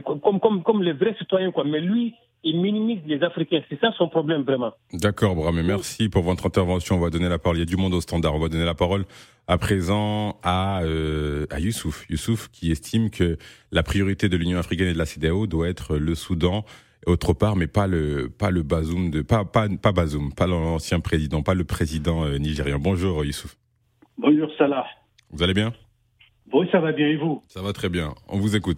comme, 0.06 0.40
comme, 0.40 0.64
comme 0.64 0.84
les 0.84 0.94
vrais 0.94 1.16
citoyens. 1.18 1.52
Quoi. 1.52 1.64
Mais 1.64 1.80
lui, 1.80 2.14
il 2.44 2.60
minimise 2.60 3.00
les 3.06 3.24
Africains. 3.24 3.62
C'est 3.70 3.80
ça 3.80 3.94
son 3.98 4.10
problème, 4.10 4.42
vraiment. 4.42 4.74
D'accord, 4.92 5.36
Bramé. 5.36 5.64
Merci 5.64 6.10
pour 6.10 6.24
votre 6.24 6.46
intervention. 6.46 6.96
On 6.96 7.00
va 7.00 7.10
donner 7.10 7.30
la 7.30 7.40
parole. 7.40 7.58
Il 7.58 7.62
y 7.62 7.64
a 7.64 7.66
du 7.66 7.78
monde 7.78 7.94
au 7.94 8.02
standard. 8.02 8.36
On 8.36 8.40
va 8.40 8.50
donner 8.50 8.66
la 8.66 8.74
parole 8.74 9.06
à 9.48 9.58
présent 9.58 10.38
à, 10.44 10.84
euh, 10.84 11.46
à 11.50 11.60
Youssouf. 11.60 12.06
Youssouf 12.10 12.50
qui 12.50 12.72
estime 12.72 13.10
que 13.10 13.38
la 13.72 13.84
priorité 13.84 14.28
de 14.28 14.36
l'Union 14.36 14.58
africaine 14.60 14.88
et 14.88 14.94
de 14.94 14.98
la 14.98 15.06
CDAO 15.06 15.48
doit 15.48 15.70
être 15.70 15.96
le 15.98 16.16
Soudan 16.16 16.66
autre 17.06 17.34
part, 17.34 17.56
mais 17.56 17.68
pas 17.68 17.88
le 17.88 18.30
pas 18.30 18.50
le 18.50 18.64
Bazoum 18.64 19.12
de 19.12 19.22
pas 19.22 19.44
pas 19.44 19.68
pas 19.82 19.92
Bazoum, 19.92 20.34
pas 20.34 20.48
l'ancien 20.48 21.02
président, 21.02 21.44
pas 21.44 21.54
le 21.54 21.66
président 21.66 22.24
euh, 22.24 22.38
nigérien. 22.38 22.80
Bonjour 22.80 23.26
Youssouf. 23.26 23.58
Bonjour 24.18 24.50
Salah. 24.58 24.86
Vous 25.34 25.42
allez 25.42 25.56
bien? 25.56 25.74
Oui, 26.52 26.68
ça 26.72 26.80
va 26.80 26.92
bien 26.92 27.08
et 27.08 27.16
vous? 27.16 27.44
Ça 27.48 27.64
va 27.64 27.74
très 27.74 27.90
bien. 27.90 28.14
On 28.30 28.38
vous 28.38 28.56
écoute. 28.56 28.78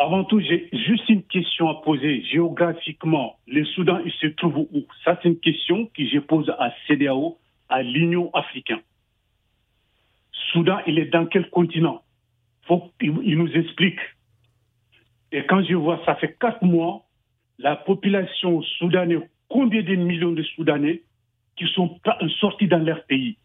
Avant 0.00 0.24
tout, 0.24 0.40
j'ai 0.40 0.68
juste 0.72 1.08
une 1.08 1.22
question 1.22 1.68
à 1.68 1.80
poser. 1.82 2.24
Géographiquement, 2.24 3.38
le 3.46 3.64
Soudan, 3.64 4.00
il 4.04 4.10
se 4.10 4.26
trouve 4.26 4.56
où? 4.56 4.86
Ça, 5.04 5.16
c'est 5.22 5.28
une 5.28 5.38
question 5.38 5.86
que 5.96 6.04
je 6.04 6.18
pose 6.18 6.50
à 6.58 6.72
CDAO, 6.88 7.38
à 7.68 7.84
l'Union 7.84 8.34
africaine. 8.34 8.80
Soudan, 10.52 10.78
il 10.88 10.98
est 10.98 11.06
dans 11.06 11.26
quel 11.26 11.48
continent? 11.50 12.02
Faut 12.66 12.90
il 13.00 13.38
nous 13.38 13.52
explique. 13.52 14.00
Et 15.30 15.46
quand 15.46 15.62
je 15.62 15.74
vois, 15.74 16.00
ça 16.04 16.16
fait 16.16 16.36
quatre 16.40 16.64
mois, 16.64 17.04
la 17.58 17.76
population 17.76 18.62
soudanaise, 18.78 19.22
combien 19.48 19.82
de 19.82 19.94
millions 19.94 20.32
de 20.32 20.42
Soudanais 20.42 21.02
qui 21.56 21.66
sont 21.68 22.00
sortis 22.40 22.66
dans 22.66 22.82
leur 22.82 23.04
pays? 23.04 23.36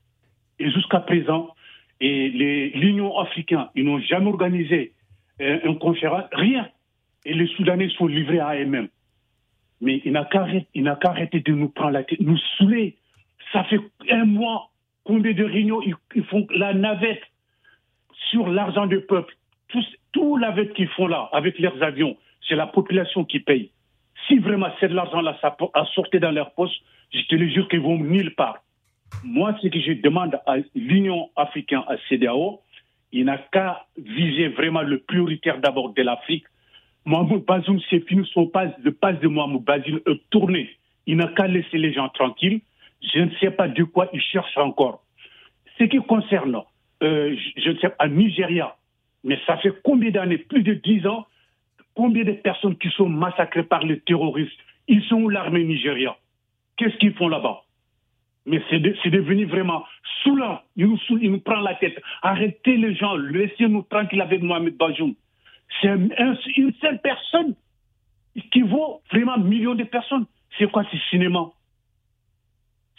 Et 0.57 0.71
jusqu'à 0.71 0.99
présent, 0.99 1.53
et 2.01 2.29
l'Union 2.75 3.17
africaine, 3.17 3.67
ils 3.75 3.83
n'ont 3.83 3.99
jamais 3.99 4.27
organisé 4.27 4.93
euh, 5.41 5.59
une 5.63 5.79
conférence, 5.79 6.25
rien. 6.31 6.69
Et 7.25 7.33
les 7.33 7.47
Soudanais 7.47 7.89
sont 7.89 8.07
livrés 8.07 8.39
à 8.39 8.55
eux-mêmes. 8.55 8.87
Mais 9.81 10.01
il 10.05 10.11
n'a 10.13 10.25
qu'à 10.25 10.45
arrêter 11.09 11.39
de 11.41 11.53
nous 11.53 11.69
prendre 11.69 11.91
la 11.91 12.03
tête, 12.03 12.19
nous 12.19 12.37
saouler. 12.57 12.97
Ça 13.51 13.63
fait 13.65 13.79
un 14.09 14.25
mois, 14.25 14.69
combien 15.03 15.33
de 15.33 15.43
réunions 15.43 15.81
ils, 15.81 16.23
font 16.25 16.45
la 16.53 16.73
navette 16.73 17.23
sur 18.29 18.47
l'argent 18.47 18.85
du 18.85 19.01
peuple. 19.01 19.35
Tout, 19.69 19.83
tout 20.11 20.37
navette 20.37 20.73
qu'ils 20.73 20.89
font 20.89 21.07
là, 21.07 21.29
avec 21.31 21.59
leurs 21.59 21.81
avions, 21.81 22.17
c'est 22.47 22.55
la 22.55 22.67
population 22.67 23.25
qui 23.25 23.39
paye. 23.39 23.71
Si 24.27 24.39
vraiment 24.39 24.69
c'est 24.79 24.89
de 24.89 24.95
l'argent-là, 24.95 25.37
ça 25.41 25.55
a 25.73 25.85
sorti 25.93 26.19
dans 26.19 26.31
leur 26.31 26.53
poche, 26.53 26.75
je 27.13 27.21
te 27.23 27.35
le 27.35 27.47
jure 27.47 27.67
qu'ils 27.67 27.81
vont 27.81 27.97
nulle 27.97 28.35
part. 28.35 28.59
Moi, 29.23 29.55
ce 29.61 29.67
que 29.67 29.79
je 29.79 29.93
demande 29.93 30.39
à 30.45 30.57
l'Union 30.75 31.29
africaine, 31.35 31.81
à 31.87 31.95
CDAO, 32.07 32.61
il 33.11 33.25
n'a 33.25 33.37
qu'à 33.37 33.85
viser 33.97 34.49
vraiment 34.49 34.81
le 34.81 34.99
prioritaire 34.99 35.59
d'abord 35.59 35.93
de 35.93 36.01
l'Afrique. 36.01 36.45
Mohamed 37.05 37.43
Bazoum, 37.45 37.79
c'est 37.89 38.07
fini 38.07 38.27
son 38.33 38.47
passe, 38.47 38.71
de 38.81 38.89
passe 38.89 39.19
de 39.19 39.27
Mohamed 39.27 39.63
Bazoum 39.63 39.99
est 40.05 40.29
tourné. 40.29 40.69
Il 41.07 41.17
n'a 41.17 41.27
qu'à 41.27 41.47
laisser 41.47 41.77
les 41.77 41.91
gens 41.91 42.09
tranquilles. 42.09 42.61
Je 43.01 43.19
ne 43.19 43.31
sais 43.39 43.51
pas 43.51 43.67
de 43.67 43.83
quoi 43.83 44.09
il 44.13 44.21
cherche 44.21 44.55
encore. 44.57 45.03
Ce 45.77 45.85
qui 45.85 45.97
concerne, 45.97 46.61
euh, 47.01 47.35
je 47.57 47.69
ne 47.71 47.77
sais 47.79 47.89
pas, 47.89 48.07
Nigeria, 48.07 48.75
mais 49.23 49.39
ça 49.47 49.57
fait 49.57 49.73
combien 49.83 50.11
d'années, 50.11 50.37
plus 50.37 50.63
de 50.63 50.73
dix 50.73 51.05
ans, 51.07 51.25
combien 51.95 52.23
de 52.23 52.33
personnes 52.33 52.77
qui 52.77 52.89
sont 52.89 53.09
massacrées 53.09 53.63
par 53.63 53.83
les 53.83 53.99
terroristes? 54.01 54.59
Ils 54.87 55.03
sont 55.03 55.15
où 55.15 55.29
l'armée 55.29 55.63
nigériane? 55.63 56.13
Qu'est-ce 56.77 56.97
qu'ils 56.97 57.13
font 57.13 57.27
là-bas? 57.27 57.63
Mais 58.49 58.61
c'est 58.69 58.79
devenu 58.79 59.45
vraiment 59.45 59.85
saoulant. 60.23 60.59
Il 60.75 60.87
nous, 60.87 60.99
il 61.21 61.31
nous 61.31 61.39
prend 61.39 61.59
la 61.61 61.75
tête. 61.75 62.01
Arrêtez 62.23 62.77
les 62.77 62.95
gens, 62.95 63.15
laissez-nous 63.15 63.83
tranquilles 63.83 64.21
avec 64.21 64.41
Mohamed 64.41 64.75
Bajoum. 64.75 65.13
C'est 65.81 65.87
une 66.57 66.73
seule 66.81 66.99
personne 67.01 67.55
qui 68.51 68.61
vaut 68.61 69.01
vraiment 69.11 69.37
millions 69.37 69.75
de 69.75 69.83
personnes. 69.83 70.25
C'est 70.57 70.69
quoi 70.69 70.83
ce 70.91 70.97
cinéma? 71.09 71.51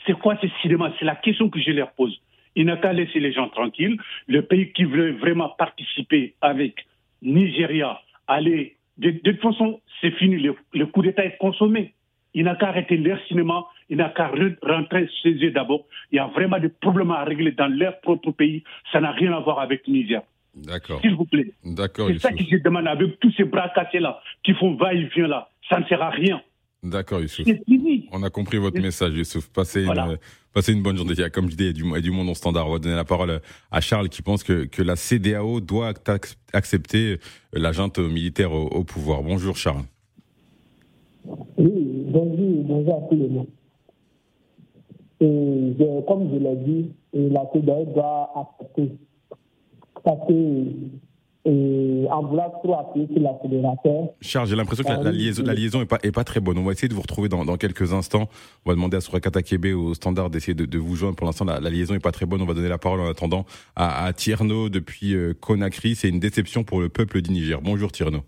C'est 0.07 0.19
quoi 0.19 0.39
ce 0.41 0.47
cinéma? 0.63 0.93
C'est 0.99 1.05
la 1.05 1.17
question 1.17 1.51
que 1.51 1.61
je 1.61 1.73
leur 1.73 1.93
pose. 1.93 2.21
Il 2.57 2.67
n'a 2.67 2.77
qu'à 2.77 2.93
laisser 2.93 3.21
les 3.21 3.33
gens 3.33 3.49
tranquilles. 3.49 3.97
Le 4.27 4.43
pays 4.43 4.73
qui 4.73 4.85
veut 4.85 5.13
vraiment 5.13 5.51
participer 5.51 6.35
avec 6.41 6.87
Nigeria, 7.23 8.01
aller. 8.27 8.77
De, 8.99 9.11
toute 9.11 9.41
façon, 9.41 9.81
c'est 10.01 10.11
fini. 10.13 10.37
Le, 10.73 10.87
coup 10.87 11.03
d'État 11.03 11.25
est 11.25 11.37
consommé. 11.39 11.95
Il 12.35 12.45
n'a 12.45 12.55
qu'à 12.55 12.69
arrêter 12.69 12.97
leur 12.97 13.21
cinéma. 13.27 13.65
Il 13.91 13.97
n'a 13.97 14.09
qu'à 14.09 14.31
rentrer 14.63 15.09
chez 15.23 15.35
eux 15.45 15.51
d'abord. 15.51 15.85
Il 16.13 16.17
y 16.17 16.19
a 16.21 16.29
vraiment 16.29 16.61
des 16.61 16.69
problèmes 16.69 17.11
à 17.11 17.25
régler 17.25 17.51
dans 17.53 17.67
leur 17.67 18.01
propre 18.01 18.31
pays. 18.31 18.63
Ça 18.93 19.01
n'a 19.01 19.11
rien 19.11 19.33
à 19.33 19.41
voir 19.41 19.59
avec 19.59 19.87
Niger. 19.89 20.23
D'accord. 20.55 21.01
S'il 21.01 21.15
vous 21.17 21.25
plaît. 21.25 21.53
D'accord. 21.65 22.09
C'est 22.09 22.21
ça 22.21 22.33
que 22.33 22.45
je 22.49 22.57
demande 22.57 22.87
avec 22.87 23.19
tous 23.19 23.33
ces 23.37 23.45
bras 23.45 23.69
cassés 23.75 23.99
là, 23.99 24.21
qui 24.45 24.55
font 24.55 24.75
va-et-vient 24.77 25.27
là. 25.27 25.49
Ça 25.69 25.81
ne 25.81 25.85
sert 25.87 26.01
à 26.01 26.11
rien. 26.11 26.41
D'accord, 26.83 27.21
Youssouf. 27.21 27.45
C'est 27.47 27.63
fini. 27.65 28.09
On 28.11 28.23
a 28.23 28.31
compris 28.31 28.59
votre 28.59 28.81
message, 28.81 29.13
Youssouf. 29.13 29.49
Passez, 29.53 29.85
une, 29.85 30.19
passez 30.55 30.73
une 30.73 30.83
bonne 30.83 30.97
journée. 30.97 31.15
Comme 31.33 31.51
je 31.51 31.57
dis, 31.57 31.65
il 31.65 31.67
y 31.67 31.71
a 31.71 31.73
du, 31.73 31.83
il 31.85 31.91
y 31.91 31.97
a 31.97 32.01
du 32.01 32.11
monde 32.11 32.29
en 32.29 32.35
standard. 32.35 32.69
On 32.69 32.73
va 32.73 32.79
donner 32.79 32.97
la 32.97 33.05
parole 33.05 33.41
à 33.71 33.81
Charles 33.81 34.09
qui 34.09 34.23
pense 34.23 34.43
que, 34.43 34.65
que 34.65 34.83
la 34.83 34.97
CDAO 34.97 35.61
doit 35.61 35.93
accepter 36.53 37.19
la 37.53 37.73
junte 37.73 37.99
militaire 37.99 38.53
au, 38.53 38.67
au 38.69 38.85
pouvoir. 38.85 39.23
Bonjour, 39.23 39.57
Charles. 39.57 39.85
Oui, 41.59 42.05
bonjour, 42.07 42.65
bonjour 42.65 43.05
à 43.05 43.09
tous 43.09 43.17
les 43.17 43.29
monde. 43.29 43.47
Et 45.21 45.75
je, 45.79 46.01
comme 46.07 46.31
je 46.33 46.39
l'ai 46.39 46.57
dit, 46.57 46.93
la 47.13 47.43
CDAO 47.53 47.85
doit 47.95 48.31
accepter. 48.37 48.93
Parce 50.03 50.27
que 50.27 50.65
et 51.47 52.07
en 52.11 52.23
voulant 52.23 52.51
trop 52.51 52.79
appuyer 52.79 53.09
sur 53.13 53.23
l'accélérateur. 53.23 54.09
Charles, 54.21 54.47
j'ai 54.47 54.57
l'impression 54.57 54.85
que 54.85 55.03
la, 55.03 55.11
liaison, 55.11 55.43
la 55.45 55.55
liaison 55.55 55.81
est 55.81 55.87
pas, 55.87 55.99
est 56.03 56.13
pas 56.13 56.25
très 56.25 56.41
bonne. 56.41 56.59
On 56.59 56.65
va 56.65 56.73
essayer 56.73 56.89
de 56.89 56.95
vous 56.95 57.01
retrouver 57.01 57.31
dans, 57.31 57.47
dans 57.47 57.57
quelques 57.57 57.95
instants. 57.95 58.29
On 58.67 58.71
va 58.71 58.75
demander 58.75 58.99
à 58.99 59.01
Surakata 59.01 59.43
Kebe 59.43 59.75
au 59.75 59.95
standard 59.95 60.29
d'essayer 60.29 60.53
de, 60.55 60.67
de, 60.67 60.79
vous 60.79 60.97
joindre. 60.97 61.17
Pour 61.17 61.27
l'instant, 61.27 61.47
la, 61.47 61.59
la, 61.59 61.71
liaison 61.71 61.95
est 61.95 62.03
pas 62.03 62.13
très 62.13 62.27
bonne. 62.27 62.43
On 62.43 62.47
va 62.47 62.53
donner 62.53 62.69
la 62.69 62.77
parole 62.77 63.01
en 63.01 63.09
attendant 63.09 63.47
à, 63.75 64.05
à 64.05 64.13
Tierno 64.13 64.69
depuis 64.69 65.15
euh, 65.15 65.33
Conakry. 65.33 65.95
C'est 65.95 66.11
une 66.11 66.21
déception 66.21 66.63
pour 66.63 66.81
le 66.81 66.91
peuple 66.91 67.23
du 67.23 67.31
Niger. 67.31 67.61
Bonjour 67.63 67.91
Tierno. 67.91 68.21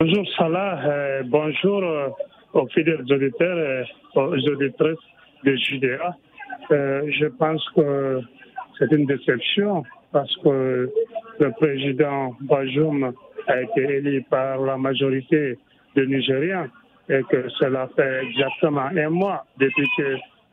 Bonjour 0.00 0.26
Salah. 0.36 0.84
Euh, 0.84 1.22
bonjour 1.26 1.84
euh, 1.84 2.08
aux 2.54 2.66
fidèles 2.66 3.04
auditeurs 3.08 3.58
et 3.58 3.84
aux 4.18 4.48
auditrices 4.48 4.98
de 5.44 5.56
JDA. 5.56 6.16
je 6.70 7.26
pense 7.26 7.64
que 7.70 8.20
c'est 8.78 8.92
une 8.92 9.06
déception 9.06 9.84
parce 10.12 10.34
que 10.38 10.90
le 11.40 11.50
président 11.52 12.36
Bajoum 12.40 13.12
a 13.48 13.62
été 13.62 13.80
élu 13.96 14.22
par 14.30 14.60
la 14.60 14.76
majorité 14.76 15.58
des 15.96 16.06
Nigériens 16.06 16.68
et 17.08 17.22
que 17.30 17.48
cela 17.60 17.88
fait 17.96 18.24
exactement 18.24 18.88
un 18.96 19.10
mois 19.10 19.44
depuis 19.58 19.86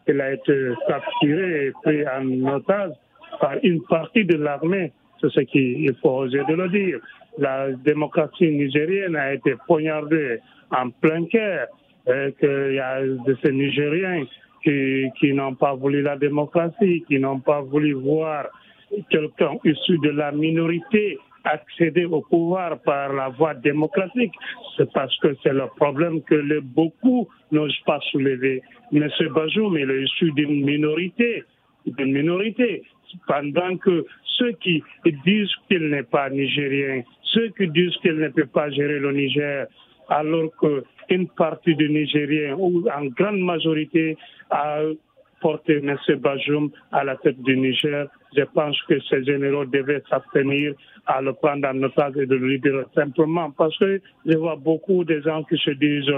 qu'il 0.05 0.21
a 0.21 0.33
été 0.33 0.71
capturé 0.87 1.67
et 1.67 1.71
pris 1.83 2.03
en 2.07 2.55
otage 2.55 2.93
par 3.39 3.53
une 3.63 3.81
partie 3.83 4.25
de 4.25 4.35
l'armée. 4.35 4.91
C'est 5.21 5.29
ce 5.31 5.41
qu'il 5.41 5.93
faut 6.01 6.09
oser 6.19 6.41
de 6.47 6.53
le 6.53 6.69
dire. 6.69 6.99
La 7.37 7.71
démocratie 7.71 8.49
nigérienne 8.49 9.15
a 9.15 9.33
été 9.33 9.53
poignardée 9.67 10.39
en 10.71 10.89
plein 10.89 11.25
cœur 11.25 11.67
et 12.07 12.33
qu'il 12.39 12.73
y 12.73 12.79
a 12.79 13.01
de 13.01 13.37
ces 13.43 13.51
Nigériens 13.51 14.25
qui, 14.63 15.09
qui 15.19 15.33
n'ont 15.33 15.55
pas 15.55 15.73
voulu 15.73 16.01
la 16.01 16.17
démocratie, 16.17 17.03
qui 17.07 17.19
n'ont 17.19 17.39
pas 17.39 17.61
voulu 17.61 17.93
voir 17.93 18.47
quelqu'un 19.09 19.57
issu 19.63 19.97
de 19.99 20.09
la 20.09 20.31
minorité 20.31 21.17
accéder 21.43 22.05
au 22.05 22.21
pouvoir 22.21 22.79
par 22.81 23.13
la 23.13 23.29
voie 23.29 23.53
démocratique, 23.53 24.33
c'est 24.77 24.91
parce 24.91 25.17
que 25.19 25.35
c'est 25.43 25.53
le 25.53 25.67
problème 25.77 26.21
que 26.23 26.35
les 26.35 26.61
beaucoup 26.61 27.27
n'osent 27.51 27.79
pas 27.85 27.99
soulever. 28.11 28.61
Monsieur 28.91 29.29
Bajoum, 29.29 29.77
il 29.77 29.89
est 29.89 30.03
issu 30.03 30.31
d'une 30.33 30.63
minorité, 30.65 31.43
d'une 31.85 32.11
minorité, 32.11 32.83
pendant 33.27 33.77
que 33.77 34.05
ceux 34.37 34.51
qui 34.53 34.83
disent 35.25 35.51
qu'il 35.67 35.89
n'est 35.89 36.03
pas 36.03 36.29
nigérien, 36.29 37.03
ceux 37.23 37.49
qui 37.57 37.67
disent 37.69 37.95
qu'il 38.01 38.15
ne 38.17 38.29
peut 38.29 38.45
pas 38.47 38.69
gérer 38.71 38.99
le 38.99 39.11
Niger, 39.11 39.67
alors 40.09 40.49
qu'une 40.59 41.27
partie 41.29 41.75
des 41.75 41.89
Nigériens, 41.89 42.55
ou 42.57 42.83
en 42.89 43.05
grande 43.05 43.39
majorité, 43.39 44.17
a 44.49 44.81
porter 45.41 45.77
M. 45.77 45.95
Bajoum 46.17 46.69
à 46.91 47.03
la 47.03 47.15
tête 47.17 47.41
du 47.41 47.57
Niger. 47.57 48.07
Je 48.35 48.43
pense 48.53 48.79
que 48.83 48.99
ces 49.09 49.23
généraux 49.23 49.65
devaient 49.65 50.03
s'abstenir 50.09 50.73
à 51.05 51.21
le 51.21 51.33
prendre 51.33 51.67
en 51.67 51.81
otage 51.83 52.17
et 52.17 52.25
de 52.25 52.35
le 52.35 52.47
libérer 52.47 52.83
simplement 52.93 53.51
parce 53.51 53.77
que 53.77 54.01
je 54.25 54.37
vois 54.37 54.55
beaucoup 54.55 55.03
de 55.03 55.19
gens 55.21 55.43
qui 55.43 55.57
se 55.57 55.71
disent 55.71 56.11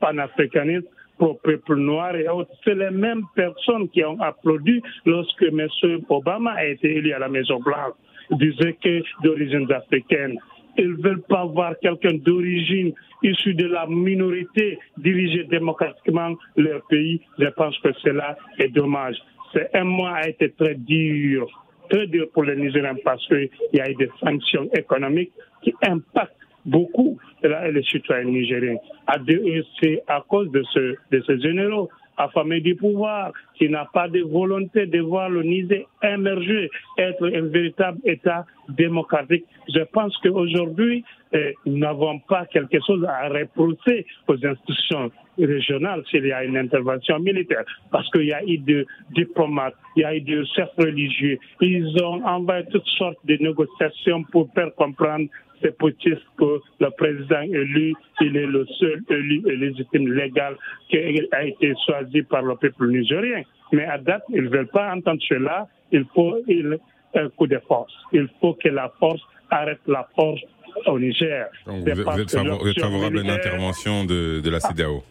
panafricanistes 0.00 0.88
pour 1.18 1.38
le 1.44 1.56
peuple 1.56 1.76
noir 1.76 2.14
et 2.16 2.28
autres. 2.28 2.50
C'est 2.64 2.74
les 2.74 2.90
mêmes 2.90 3.22
personnes 3.34 3.88
qui 3.90 4.04
ont 4.04 4.20
applaudi 4.20 4.82
lorsque 5.06 5.42
M. 5.42 5.68
Obama 6.08 6.52
a 6.52 6.66
été 6.66 6.96
élu 6.96 7.12
à 7.12 7.18
la 7.18 7.28
Maison 7.28 7.60
Blanche. 7.60 7.94
Ils 8.30 8.38
disaient 8.38 8.76
que 8.82 9.02
d'origine 9.22 9.70
africaine. 9.72 10.38
Ils 10.76 10.94
veulent 10.94 11.22
pas 11.22 11.44
voir 11.44 11.74
quelqu'un 11.80 12.14
d'origine 12.14 12.92
issue 13.22 13.54
de 13.54 13.66
la 13.66 13.86
minorité 13.86 14.78
diriger 14.98 15.44
démocratiquement 15.44 16.34
leur 16.56 16.82
pays. 16.88 17.20
Je 17.38 17.46
pense 17.48 17.78
que 17.78 17.92
cela 18.02 18.36
est 18.58 18.68
dommage. 18.68 19.16
C'est 19.52 19.70
un 19.74 19.84
mois 19.84 20.14
a 20.16 20.28
été 20.28 20.50
très 20.50 20.74
dur, 20.74 21.46
très 21.88 22.06
dur 22.08 22.26
pour 22.32 22.44
les 22.44 22.56
Nigériens 22.56 22.96
parce 23.04 23.26
qu'il 23.28 23.48
y 23.72 23.80
a 23.80 23.90
eu 23.90 23.94
des 23.94 24.10
sanctions 24.20 24.68
économiques 24.76 25.32
qui 25.62 25.72
impactent 25.86 26.36
beaucoup 26.64 27.18
les 27.42 27.82
citoyens 27.84 28.24
nigériens. 28.24 28.76
C'est 29.80 30.02
à 30.06 30.24
cause 30.26 30.50
de, 30.50 30.62
ce, 30.72 30.96
de 31.10 31.22
ces 31.26 31.40
généraux 31.40 31.88
affamés 32.16 32.60
du 32.60 32.74
pouvoir, 32.74 33.32
qui 33.56 33.68
n'a 33.68 33.86
pas 33.92 34.08
de 34.08 34.20
volonté 34.20 34.86
de 34.86 35.00
voir 35.00 35.28
le 35.28 35.42
Niger 35.42 35.84
émerger, 36.02 36.70
être 36.98 37.26
un 37.26 37.46
véritable 37.48 37.98
État 38.04 38.44
démocratique. 38.68 39.44
Je 39.74 39.80
pense 39.92 40.16
qu'aujourd'hui, 40.18 41.04
eh, 41.32 41.54
nous 41.66 41.78
n'avons 41.78 42.18
pas 42.20 42.46
quelque 42.46 42.78
chose 42.86 43.04
à 43.04 43.28
reprocher 43.28 44.06
aux 44.28 44.46
institutions 44.46 45.10
régionales 45.38 46.02
s'il 46.10 46.26
y 46.26 46.32
a 46.32 46.44
une 46.44 46.56
intervention 46.56 47.18
militaire, 47.18 47.64
parce 47.90 48.08
qu'il 48.10 48.26
y 48.26 48.32
a 48.32 48.44
eu 48.44 48.58
des 48.58 48.86
diplomates, 49.14 49.74
il 49.96 50.02
y 50.02 50.04
a 50.04 50.14
eu 50.14 50.20
des 50.20 50.44
chefs 50.54 50.70
religieux, 50.78 51.38
ils 51.60 52.02
ont 52.02 52.24
envoyé 52.24 52.64
toutes 52.70 52.86
sortes 52.86 53.18
de 53.24 53.36
négociations 53.36 54.22
pour 54.30 54.48
faire 54.54 54.72
comprendre 54.76 55.26
c'est 55.64 55.76
possible 55.78 56.20
que 56.38 56.60
le 56.80 56.90
président 56.90 57.40
élu, 57.40 57.94
il 58.20 58.36
est 58.36 58.46
le 58.46 58.66
seul 58.78 59.00
élu 59.08 59.42
et 59.48 59.56
légitime 59.56 60.12
légal 60.12 60.56
qui 60.90 60.98
a 60.98 61.44
été 61.44 61.72
choisi 61.86 62.22
par 62.22 62.42
le 62.42 62.54
peuple 62.56 62.88
nigérien. 62.88 63.42
Mais 63.72 63.84
à 63.86 63.98
date, 63.98 64.22
ils 64.28 64.42
ne 64.44 64.48
veulent 64.50 64.68
pas 64.68 64.94
entendre 64.94 65.20
cela. 65.26 65.66
Il 65.90 66.04
faut 66.14 66.36
un 67.14 67.28
coup 67.30 67.46
de 67.46 67.58
force. 67.66 67.92
Il 68.12 68.28
faut 68.40 68.54
que 68.54 68.68
la 68.68 68.92
force 68.98 69.20
arrête 69.50 69.80
la 69.86 70.06
force 70.14 70.40
au 70.86 70.98
Niger. 70.98 71.46
vous, 71.66 71.88
êtes, 71.88 72.30
favorable 72.30 73.18
à 73.18 73.22
une 73.22 73.30
intervention 73.30 74.04
de, 74.04 74.40
de 74.40 74.50
la 74.50 74.60
CDAO 74.60 75.02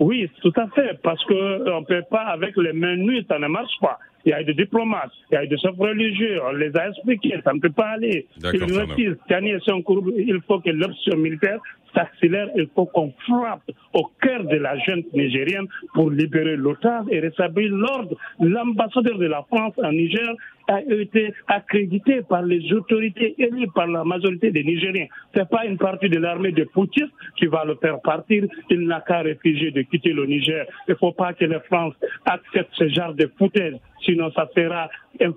Oui, 0.00 0.28
tout 0.42 0.52
à 0.56 0.66
fait, 0.68 0.98
parce 1.02 1.22
qu'on 1.24 1.34
ne 1.34 1.84
peut 1.84 2.02
pas, 2.10 2.22
avec 2.22 2.56
les 2.56 2.72
mains 2.72 2.96
nues, 2.96 3.22
ça 3.28 3.38
ne 3.38 3.46
marche 3.46 3.78
pas 3.80 3.98
il 4.26 4.30
y 4.30 4.32
a 4.32 4.42
des 4.42 4.54
diplomates, 4.54 5.12
il 5.30 5.34
y 5.34 5.38
a 5.38 5.46
des 5.46 5.56
chefs 5.56 5.76
religieux, 5.78 6.40
on 6.44 6.52
les 6.52 6.76
a 6.76 6.88
expliqués, 6.88 7.40
ça 7.44 7.52
ne 7.54 7.60
peut 7.60 7.70
pas 7.70 7.90
aller. 7.90 8.26
Il 8.42 10.40
faut 10.46 10.58
que 10.60 10.70
l'option 10.70 11.16
militaire 11.16 11.60
s'accélère, 11.96 12.48
il 12.56 12.68
faut 12.74 12.86
qu'on 12.86 13.12
frappe 13.26 13.62
au 13.94 14.10
cœur 14.20 14.44
de 14.44 14.56
la 14.56 14.78
jeune 14.78 15.02
nigérienne 15.14 15.66
pour 15.94 16.10
libérer 16.10 16.56
l'otage 16.56 17.04
et 17.10 17.20
rétablir 17.20 17.70
l'ordre. 17.74 18.16
L'ambassadeur 18.40 19.18
de 19.18 19.26
la 19.26 19.42
France 19.48 19.74
en 19.82 19.92
Niger 19.92 20.34
a 20.68 20.80
été 20.82 21.32
accrédité 21.46 22.22
par 22.28 22.42
les 22.42 22.72
autorités 22.72 23.34
élues 23.38 23.68
par 23.74 23.86
la 23.86 24.04
majorité 24.04 24.50
des 24.50 24.64
Nigériens. 24.64 25.06
Ce 25.34 25.40
n'est 25.40 25.46
pas 25.46 25.64
une 25.64 25.78
partie 25.78 26.08
de 26.08 26.18
l'armée 26.18 26.52
de 26.52 26.64
Poutine 26.64 27.08
qui 27.36 27.46
va 27.46 27.64
le 27.64 27.76
faire 27.76 28.00
partir. 28.00 28.44
Il 28.70 28.80
n'a 28.86 29.00
qu'à 29.00 29.20
réfugier 29.20 29.70
de 29.70 29.82
quitter 29.82 30.12
le 30.12 30.26
Niger. 30.26 30.66
Il 30.88 30.92
ne 30.92 30.96
faut 30.96 31.12
pas 31.12 31.32
que 31.34 31.44
la 31.44 31.60
France 31.60 31.94
accepte 32.24 32.70
ce 32.72 32.88
genre 32.88 33.14
de 33.14 33.30
foutaise. 33.38 33.76
Sinon, 34.04 34.30
ça 34.32 34.48
sera 34.54 34.88
un 35.20 35.32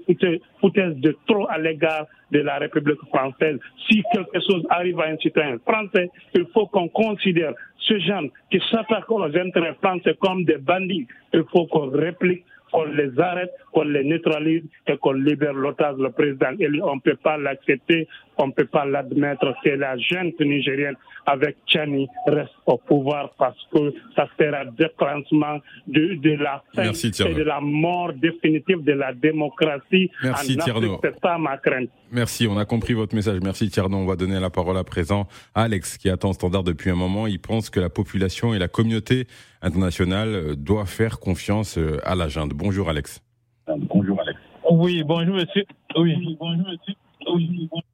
foutaise 0.60 0.96
de 0.98 1.16
trop 1.28 1.48
à 1.50 1.58
l'égard 1.58 2.06
de 2.32 2.40
la 2.40 2.58
République 2.58 3.00
française. 3.08 3.60
Si 3.88 4.04
quelque 4.14 4.40
chose 4.48 4.66
arrive 4.70 5.00
à 5.00 5.06
un 5.06 5.18
citoyen 5.18 5.58
français, 5.60 6.10
il 6.36 6.46
faut 6.54 6.68
qu'on 6.68 6.88
considère 6.90 7.54
ce 7.78 7.98
genre 8.00 8.24
qui 8.52 8.62
s'attaquent 8.70 9.12
aux 9.12 9.24
intérêts 9.24 9.76
français 9.82 10.16
comme 10.20 10.44
des 10.44 10.58
bandits. 10.58 11.08
Il 11.34 11.44
faut 11.52 11.66
qu'on 11.68 11.90
réplique 11.90 12.44
qu'on 12.72 12.86
les 12.86 13.20
arrête, 13.20 13.52
qu'on 13.72 13.84
les 13.84 14.04
neutralise 14.04 14.64
et 14.88 14.98
qu'on 14.98 15.14
libère 15.14 15.54
l'otage, 15.54 15.98
le 15.98 16.12
président 16.12 16.52
élu. 16.60 16.82
On 16.84 16.96
ne 16.96 17.02
peut 17.02 17.16
pas 17.16 17.38
l'accepter 17.38 18.08
on 18.40 18.48
ne 18.48 18.52
peut 18.54 18.66
pas 18.66 18.86
l'admettre 18.86 19.54
que 19.64 19.70
la 19.70 19.98
jeune 19.98 20.32
nigérienne 20.40 20.96
avec 21.26 21.58
Tchani 21.68 22.08
reste 22.26 22.52
au 22.66 22.78
pouvoir 22.78 23.32
parce 23.38 23.58
que 23.72 23.94
ça 24.16 24.28
sera 24.40 24.66
déclenchement 24.66 25.60
de, 25.88 26.16
de 26.16 26.32
la 26.42 26.64
fin 26.74 26.92
et 26.92 27.34
de 27.34 27.44
la 27.44 27.60
mort 27.60 28.14
définitive 28.14 28.84
de 28.84 28.94
la 28.94 29.14
démocratie 29.14 30.10
Merci, 30.24 30.58
Afrique. 30.60 30.92
C'est 31.04 31.20
ça 31.22 31.38
ma 31.38 31.58
crainte. 31.58 31.90
Merci, 32.12 32.48
on 32.48 32.58
a 32.58 32.66
compris 32.66 32.94
votre 32.94 33.14
message. 33.14 33.40
Merci 33.44 33.70
Tierno. 33.70 33.98
On 33.98 34.06
va 34.06 34.16
donner 34.16 34.40
la 34.40 34.50
parole 34.50 34.78
à 34.78 34.84
présent 34.84 35.28
à 35.54 35.64
Alex 35.64 35.98
qui 35.98 36.10
attend 36.10 36.34
standard 36.34 36.64
depuis 36.64 36.90
un 36.90 36.96
moment. 36.96 37.28
Il 37.28 37.40
pense 37.40 37.70
que 37.70 37.80
la 37.80 37.90
population 37.90 38.54
et 38.54 38.60
la 38.60 38.68
communauté 38.68 39.28
internationale 39.62 40.56
doivent 40.56 40.88
faire 40.90 41.20
confiance 41.20 41.78
euh, 41.78 42.00
à 42.04 42.16
la 42.16 42.30
junte. 42.30 42.52
Bonjour 42.54 42.90
Alex. 42.90 43.22
Bonjour 43.68 44.20
Alex. 44.22 44.40
Oui, 44.72 45.04
bonjour 45.04 45.36
monsieur. 45.36 45.66
Oui, 45.98 46.38
bonjour 46.40 46.68
monsieur. 46.68 46.96
Oui, 47.34 47.70
bonjour 47.70 47.89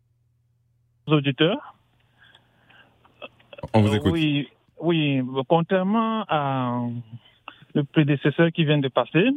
auditeurs. 1.07 1.75
On 3.73 3.81
vous 3.81 3.95
écoute. 3.95 4.11
Oui, 4.11 4.47
oui, 4.79 5.21
contrairement 5.47 6.25
à 6.27 6.81
le 7.73 7.83
prédécesseur 7.83 8.51
qui 8.51 8.63
vient 8.63 8.77
de 8.77 8.87
passer, 8.87 9.29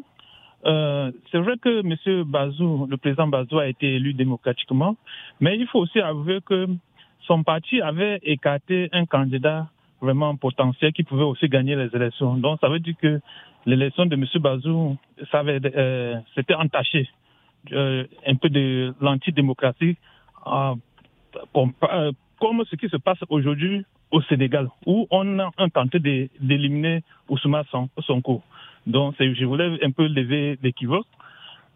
euh, 0.66 1.10
c'est 1.30 1.38
vrai 1.38 1.56
que 1.58 1.80
M. 1.80 2.24
Bazou, 2.24 2.86
le 2.90 2.96
président 2.96 3.28
Bazou 3.28 3.58
a 3.58 3.68
été 3.68 3.94
élu 3.94 4.14
démocratiquement, 4.14 4.96
mais 5.40 5.56
il 5.56 5.66
faut 5.66 5.80
aussi 5.80 6.00
avouer 6.00 6.40
que 6.44 6.66
son 7.26 7.42
parti 7.42 7.80
avait 7.80 8.20
écarté 8.22 8.88
un 8.92 9.06
candidat 9.06 9.68
vraiment 10.00 10.36
potentiel 10.36 10.92
qui 10.92 11.02
pouvait 11.02 11.24
aussi 11.24 11.48
gagner 11.48 11.76
les 11.76 11.94
élections. 11.94 12.34
Donc 12.34 12.58
ça 12.60 12.68
veut 12.68 12.80
dire 12.80 12.94
que 13.00 13.20
l'élection 13.66 14.06
de 14.06 14.14
M. 14.14 14.24
Bazou, 14.40 14.96
ça 15.30 15.42
euh, 15.44 16.16
c'était 16.34 16.54
entaché 16.54 17.08
euh, 17.72 18.04
un 18.26 18.34
peu 18.36 18.48
de 18.48 18.94
l'antidémocratie, 19.00 19.96
euh, 20.46 20.74
comme, 21.52 21.72
comme 22.40 22.64
ce 22.70 22.76
qui 22.76 22.88
se 22.88 22.96
passe 22.96 23.18
aujourd'hui 23.28 23.84
au 24.10 24.22
Sénégal, 24.22 24.68
où 24.86 25.06
on 25.10 25.38
a 25.38 25.50
tenté 25.72 25.98
d'éliminer 26.40 27.02
Ousmane 27.28 27.64
Sonko. 28.00 28.42
Donc, 28.86 29.14
je 29.18 29.44
voulais 29.44 29.84
un 29.84 29.90
peu 29.90 30.06
lever 30.06 30.58
l'équivoque. 30.62 31.06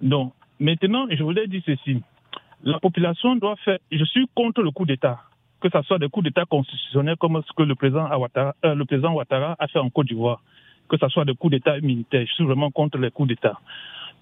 Donc, 0.01 0.33
maintenant, 0.59 1.07
je 1.11 1.23
voulais 1.23 1.47
dire 1.47 1.63
ceci. 1.67 2.03
La 2.65 2.79
population 2.79 3.37
doit 3.37 3.57
faire. 3.57 3.79
Je 3.91 4.05
suis 4.05 4.27
contre 4.35 4.63
le 4.63 4.71
coup 4.71 4.87
d'État, 4.87 5.21
que 5.61 5.69
ce 5.69 5.83
soit 5.83 5.99
des 5.99 6.09
coups 6.09 6.25
d'État 6.25 6.45
constitutionnels 6.45 7.17
comme 7.17 7.43
ce 7.47 7.53
que 7.53 7.65
le 7.65 7.75
président, 7.75 8.09
Ouattara, 8.17 8.55
euh, 8.65 8.75
le 8.75 8.85
président 8.85 9.13
Ouattara 9.13 9.57
a 9.59 9.67
fait 9.69 9.81
en 9.81 9.91
Côte 9.91 10.07
d'Ivoire, 10.07 10.41
que 10.89 10.97
ce 10.97 11.09
soit 11.09 11.25
des 11.25 11.35
coups 11.35 11.51
d'État 11.51 11.79
militaires. 11.81 12.25
Je 12.27 12.33
suis 12.33 12.45
vraiment 12.45 12.71
contre 12.71 12.99
les 12.99 13.11
coups 13.11 13.29
d'État. 13.29 13.59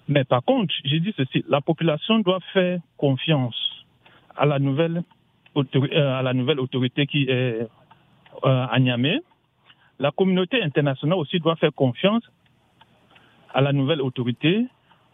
Mais 0.07 0.23
par 0.23 0.43
contre, 0.43 0.73
j'ai 0.83 0.99
dit 0.99 1.13
ceci 1.15 1.45
la 1.47 1.61
population 1.61 2.19
doit 2.19 2.39
faire 2.51 2.79
confiance 2.97 3.85
à 4.35 4.45
la 4.45 4.59
nouvelle, 4.59 4.97
euh, 4.97 5.01
à 5.55 6.21
la 6.21 6.33
nouvelle 6.33 6.59
autorité 6.59 7.05
qui 7.07 7.23
est 7.23 7.67
euh, 8.45 8.65
à 8.71 8.79
Niamey. 8.79 9.19
La 9.99 10.11
communauté 10.11 10.61
internationale 10.63 11.19
aussi 11.19 11.39
doit 11.39 11.55
faire 11.57 11.73
confiance 11.73 12.23
à 13.53 13.61
la 13.61 13.73
nouvelle 13.73 14.01
autorité 14.01 14.65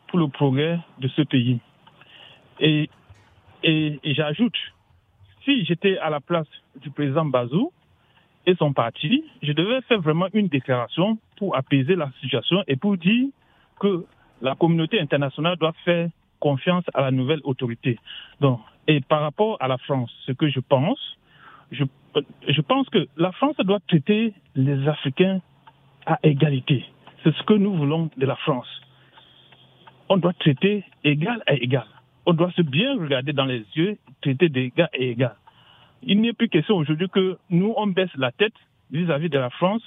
pour 0.07 0.19
le 0.19 0.27
progrès 0.27 0.79
de 0.99 1.07
ce 1.09 1.23
pays. 1.23 1.59
Et, 2.59 2.89
et, 3.63 3.99
j'ajoute, 4.03 4.55
si 5.43 5.65
j'étais 5.65 5.97
à 5.97 6.09
la 6.09 6.19
place 6.19 6.47
du 6.81 6.89
président 6.91 7.25
Bazou 7.25 7.71
et 8.45 8.55
son 8.55 8.71
parti, 8.73 9.23
je 9.41 9.51
devais 9.51 9.81
faire 9.81 9.99
vraiment 9.99 10.27
une 10.33 10.47
déclaration 10.47 11.17
pour 11.37 11.55
apaiser 11.55 11.95
la 11.95 12.09
situation 12.21 12.63
et 12.67 12.75
pour 12.75 12.97
dire 12.97 13.27
que 13.79 14.05
la 14.41 14.55
communauté 14.55 14.99
internationale 14.99 15.57
doit 15.57 15.73
faire 15.83 16.09
confiance 16.39 16.85
à 16.93 17.01
la 17.01 17.11
nouvelle 17.11 17.41
autorité. 17.43 17.97
Donc, 18.39 18.59
et 18.87 19.01
par 19.01 19.21
rapport 19.21 19.57
à 19.59 19.67
la 19.67 19.77
France, 19.77 20.11
ce 20.25 20.31
que 20.31 20.49
je 20.49 20.59
pense, 20.59 20.99
je, 21.71 21.83
je 22.47 22.61
pense 22.61 22.89
que 22.89 23.07
la 23.17 23.31
France 23.33 23.55
doit 23.57 23.79
traiter 23.87 24.33
les 24.55 24.87
Africains 24.87 25.41
à 26.05 26.19
égalité. 26.23 26.85
C'est 27.23 27.35
ce 27.35 27.43
que 27.43 27.53
nous 27.53 27.75
voulons 27.75 28.09
de 28.15 28.25
la 28.25 28.35
France. 28.37 28.67
On 30.09 30.17
doit 30.17 30.33
traiter 30.33 30.85
égal 31.03 31.43
à 31.47 31.53
égal. 31.55 31.85
On 32.25 32.33
doit 32.33 32.51
se 32.51 32.61
bien 32.61 32.97
regarder 32.97 33.33
dans 33.33 33.45
les 33.45 33.65
yeux, 33.75 33.97
traiter 34.21 34.49
d'égal 34.49 34.89
à 34.93 34.97
égal. 34.97 35.35
Il 36.03 36.27
a 36.29 36.33
plus 36.33 36.47
question 36.47 36.75
aujourd'hui 36.75 37.09
que 37.09 37.37
nous, 37.49 37.73
on 37.75 37.87
baisse 37.87 38.13
la 38.15 38.31
tête 38.31 38.53
vis-à-vis 38.91 39.29
de 39.29 39.39
la 39.39 39.49
France 39.49 39.81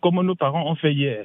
comme 0.00 0.20
nos 0.20 0.34
parents 0.34 0.70
ont 0.70 0.74
fait 0.74 0.92
hier. 0.92 1.24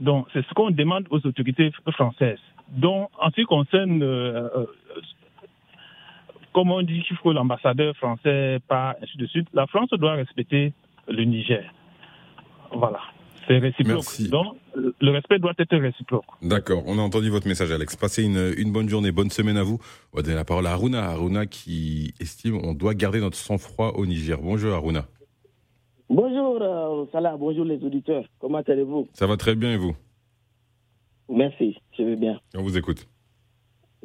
Donc, 0.00 0.26
c'est 0.32 0.44
ce 0.46 0.54
qu'on 0.54 0.70
demande 0.70 1.06
aux 1.10 1.24
autorités 1.26 1.70
françaises. 1.92 2.38
Donc, 2.70 3.10
en 3.20 3.30
ce 3.30 3.34
qui 3.34 3.44
concerne, 3.44 4.02
euh, 4.02 4.48
euh, 4.56 4.66
comme 6.58 6.72
on 6.72 6.82
dit 6.82 7.04
qu'il 7.06 7.16
faut 7.18 7.32
l'ambassadeur 7.32 7.94
français, 7.98 8.58
pas 8.66 8.96
ainsi 9.00 9.16
de 9.16 9.26
suite, 9.26 9.46
la 9.54 9.68
France 9.68 9.90
doit 9.92 10.14
respecter 10.14 10.72
le 11.06 11.22
Niger. 11.22 11.62
Voilà. 12.72 12.98
C'est 13.46 13.58
réciproque. 13.58 14.02
Donc, 14.28 14.56
le 14.74 15.10
respect 15.12 15.38
doit 15.38 15.52
être 15.56 15.76
réciproque. 15.76 16.24
D'accord. 16.42 16.82
On 16.86 16.98
a 16.98 17.00
entendu 17.00 17.30
votre 17.30 17.46
message, 17.46 17.70
Alex. 17.70 17.94
Passez 17.94 18.24
une, 18.24 18.54
une, 18.58 18.72
bonne 18.72 18.88
journée, 18.88 19.12
bonne 19.12 19.30
semaine 19.30 19.56
à 19.56 19.62
vous. 19.62 19.78
On 20.12 20.16
va 20.16 20.22
donner 20.24 20.34
la 20.34 20.44
parole 20.44 20.66
à 20.66 20.72
Aruna. 20.72 21.04
Aruna 21.04 21.46
qui 21.46 22.12
estime 22.18 22.60
qu'on 22.60 22.74
doit 22.74 22.94
garder 22.94 23.20
notre 23.20 23.36
sang-froid 23.36 23.92
au 23.94 24.04
Niger. 24.04 24.40
Bonjour, 24.42 24.74
Aruna. 24.74 25.06
Bonjour, 26.10 26.58
euh, 26.60 27.06
Salah. 27.12 27.36
Bonjour, 27.36 27.66
les 27.66 27.80
auditeurs. 27.84 28.24
Comment 28.40 28.62
allez-vous? 28.66 29.06
Ça 29.12 29.28
va 29.28 29.36
très 29.36 29.54
bien 29.54 29.74
et 29.74 29.76
vous? 29.76 29.94
Merci, 31.28 31.76
je 31.96 32.02
vais 32.02 32.16
bien. 32.16 32.40
On 32.56 32.62
vous 32.62 32.76
écoute. 32.76 33.06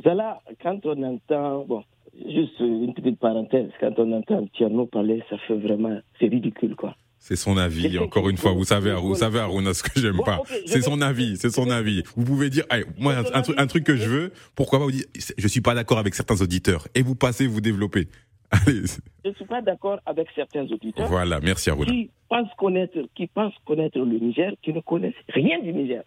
Salah, 0.04 0.40
quand 0.62 0.86
on 0.86 1.02
entend, 1.02 1.66
bon, 1.66 1.84
juste 2.26 2.60
une 2.60 2.94
petite 2.94 3.20
parenthèse, 3.20 3.70
quand 3.80 3.94
on 3.98 4.12
entend 4.14 4.46
Tierno 4.54 4.86
parler, 4.86 5.24
ça 5.30 5.38
fait 5.48 5.56
vraiment, 5.56 6.00
c'est 6.20 6.28
ridicule, 6.28 6.76
quoi. 6.76 6.96
C'est 7.18 7.38
son 7.38 7.56
avis, 7.56 7.98
encore 8.00 8.28
une 8.28 8.36
fois. 8.36 8.52
Vous 8.52 8.66
savez, 8.66 8.94
vous 8.96 9.16
savez, 9.16 9.40
Aruna, 9.40 9.74
ce 9.74 9.82
que 9.82 9.98
j'aime 9.98 10.20
pas. 10.26 10.42
c'est 10.66 10.82
son 10.82 11.00
avis, 11.00 11.38
c'est 11.38 11.52
son 11.52 11.70
avis. 11.70 12.04
Vous 12.18 12.26
pouvez 12.26 12.50
dire, 12.50 12.66
moi, 13.00 13.16
un, 13.34 13.42
truc, 13.42 13.58
un 13.58 13.66
truc 13.66 13.86
que 13.86 13.96
je 13.96 14.10
veux, 14.10 14.34
pourquoi 14.56 14.80
pas 14.80 14.86
vous 14.86 14.92
dire, 14.92 15.06
je 15.38 15.48
suis 15.48 15.62
pas 15.62 15.74
d'accord 15.74 16.00
avec 16.00 16.16
certains 16.16 16.42
auditeurs. 16.42 16.86
Et 16.96 17.02
vous 17.02 17.16
passez, 17.16 17.48
vous 17.48 17.62
développez. 17.62 18.10
Allez. 18.52 18.82
Je 19.24 19.32
suis 19.32 19.46
pas 19.46 19.62
d'accord 19.62 20.00
avec 20.06 20.28
certains 20.36 20.66
auditeurs. 20.66 21.08
Voilà, 21.08 21.40
merci 21.40 21.70
Aruna. 21.70 21.92
Qui 21.92 22.10
pensent 22.28 22.54
connaître, 22.58 23.00
qui 23.16 23.28
pensent 23.28 23.56
connaître 23.66 24.00
le 24.00 24.20
Niger, 24.20 24.52
qui 24.62 24.74
ne 24.74 24.82
connaissent 24.82 25.14
rien 25.30 25.62
du 25.62 25.72
Niger. 25.72 26.04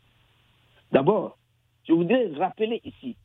D'abord, 0.93 1.39
je 1.89 1.95
voudrais 1.95 2.29
rappeler 2.37 2.83
ici 2.85 3.17